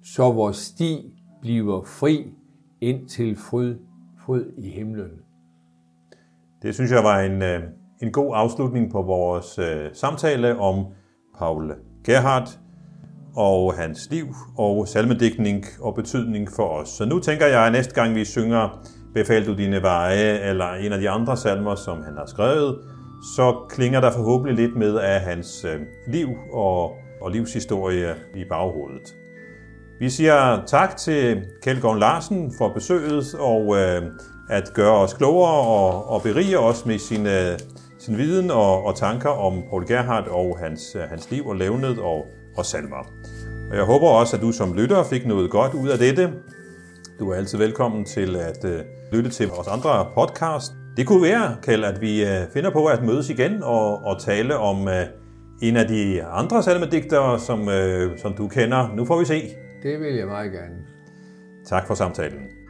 så 0.04 0.32
vores 0.32 0.58
sti 0.58 1.13
bliver 1.41 1.84
fri 1.84 2.34
ind 2.82 3.10
til 3.10 3.36
fryd, 3.36 3.76
fryd 4.26 4.46
i 4.58 4.70
himlen. 4.70 5.12
Det 6.62 6.76
synes 6.76 6.91
jeg 6.91 7.04
var 7.04 7.20
en, 7.20 7.41
øh, 7.41 7.62
en 8.02 8.12
god 8.12 8.32
afslutning 8.36 8.91
på 8.91 9.02
vores 9.02 9.60
øh, 9.60 9.89
samtale 9.94 10.60
om 10.60 10.86
Paul 11.38 11.74
Gerhardt 12.04 12.60
og 13.36 13.74
hans 13.74 14.08
liv 14.12 14.26
og 14.58 14.88
salmedækning 14.88 15.65
og 15.82 15.96
betydning 15.96 16.50
for 16.56 16.67
os. 16.67 16.89
Så 16.89 17.06
nu 17.06 17.20
tænker 17.20 17.46
jeg, 17.46 17.65
at 17.65 17.72
næste 17.72 17.94
gang 17.94 18.15
vi 18.15 18.26
synger 18.26 18.86
Befal 19.13 19.46
du 19.46 19.54
dine 19.54 19.82
veje, 19.82 20.50
eller 20.50 20.74
en 20.74 20.94
af 20.94 21.00
de 21.00 21.10
andre 21.10 21.38
salmer, 21.38 21.76
som 21.76 22.04
han 22.04 22.13
har 22.17 22.26
skrevet, 22.26 22.78
så 23.36 23.65
klinger 23.70 24.02
der 24.02 24.12
forhåbentlig 24.12 24.56
lidt 24.56 24.78
med 24.78 24.96
af 24.98 25.22
hans 25.22 25.65
øh, 25.65 25.82
liv 26.08 26.30
og, 26.54 26.91
og 27.22 27.32
livshistorie 27.32 28.15
i 28.36 28.44
baghovedet. 28.50 29.15
Vi 30.00 30.10
siger 30.10 30.65
tak 30.65 30.98
til 30.98 31.44
Kjeld 31.63 31.82
Gård 31.82 32.00
Larsen 32.00 32.54
for 32.58 32.70
besøget 32.74 33.36
og 33.39 33.78
øh, 33.78 34.02
at 34.50 34.72
gøre 34.74 34.98
os 34.98 35.13
klogere 35.13 35.67
og, 35.67 36.10
og 36.10 36.22
berige 36.22 36.60
os 36.60 36.86
med 36.86 36.98
sin, 36.98 37.26
øh, 37.26 37.60
sin 38.00 38.17
viden 38.17 38.52
og, 38.52 38.86
og 38.86 38.96
tanker 38.96 39.30
om 39.30 39.63
Paul 39.70 39.88
Gerhardt 39.88 40.28
og 40.28 40.58
hans, 40.60 40.96
øh, 40.96 41.02
hans 41.02 41.32
liv 41.32 41.48
og 41.48 41.56
levnet 41.56 42.00
og, 42.00 42.26
og 42.58 42.66
salmer. 42.66 43.14
Og 43.72 43.78
jeg 43.78 43.86
håber 43.86 44.08
også, 44.08 44.36
at 44.36 44.42
du 44.42 44.52
som 44.52 44.74
lytter 44.74 45.04
fik 45.04 45.26
noget 45.28 45.52
godt 45.52 45.74
ud 45.74 45.90
af 45.90 45.98
dette. 45.98 46.34
Du 47.20 47.30
er 47.32 47.36
altid 47.36 47.58
velkommen 47.58 48.06
til 48.06 48.36
at 48.36 48.66
øh, 48.66 48.80
lytte 49.12 49.30
til 49.30 49.48
vores 49.48 49.68
andre 49.68 50.08
podcast. 50.16 50.74
Det 50.98 51.08
kunne 51.08 51.24
være, 51.24 51.56
Kjeld, 51.62 51.84
at 51.84 52.02
vi 52.02 52.26
øh, 52.26 52.42
finder 52.54 52.70
på 52.70 52.86
at 52.86 53.04
mødes 53.04 53.30
igen 53.30 53.64
og, 53.64 54.04
og 54.04 54.22
tale 54.22 54.58
om 54.58 54.88
øh, 54.88 55.06
en 55.62 55.78
af 55.78 55.88
de 55.88 56.24
andre 56.24 56.64
salmedigtere, 56.64 57.40
som, 57.40 57.70
som 58.18 58.34
du 58.34 58.48
kender. 58.48 58.96
Nu 58.96 59.06
får 59.06 59.20
vi 59.20 59.26
se. 59.26 59.42
Det 59.84 60.00
vil 60.00 60.16
jeg 60.16 60.28
meget 60.28 60.52
gerne. 60.52 60.76
Tak 61.66 61.88
for 61.88 61.94
samtalen. 61.94 62.61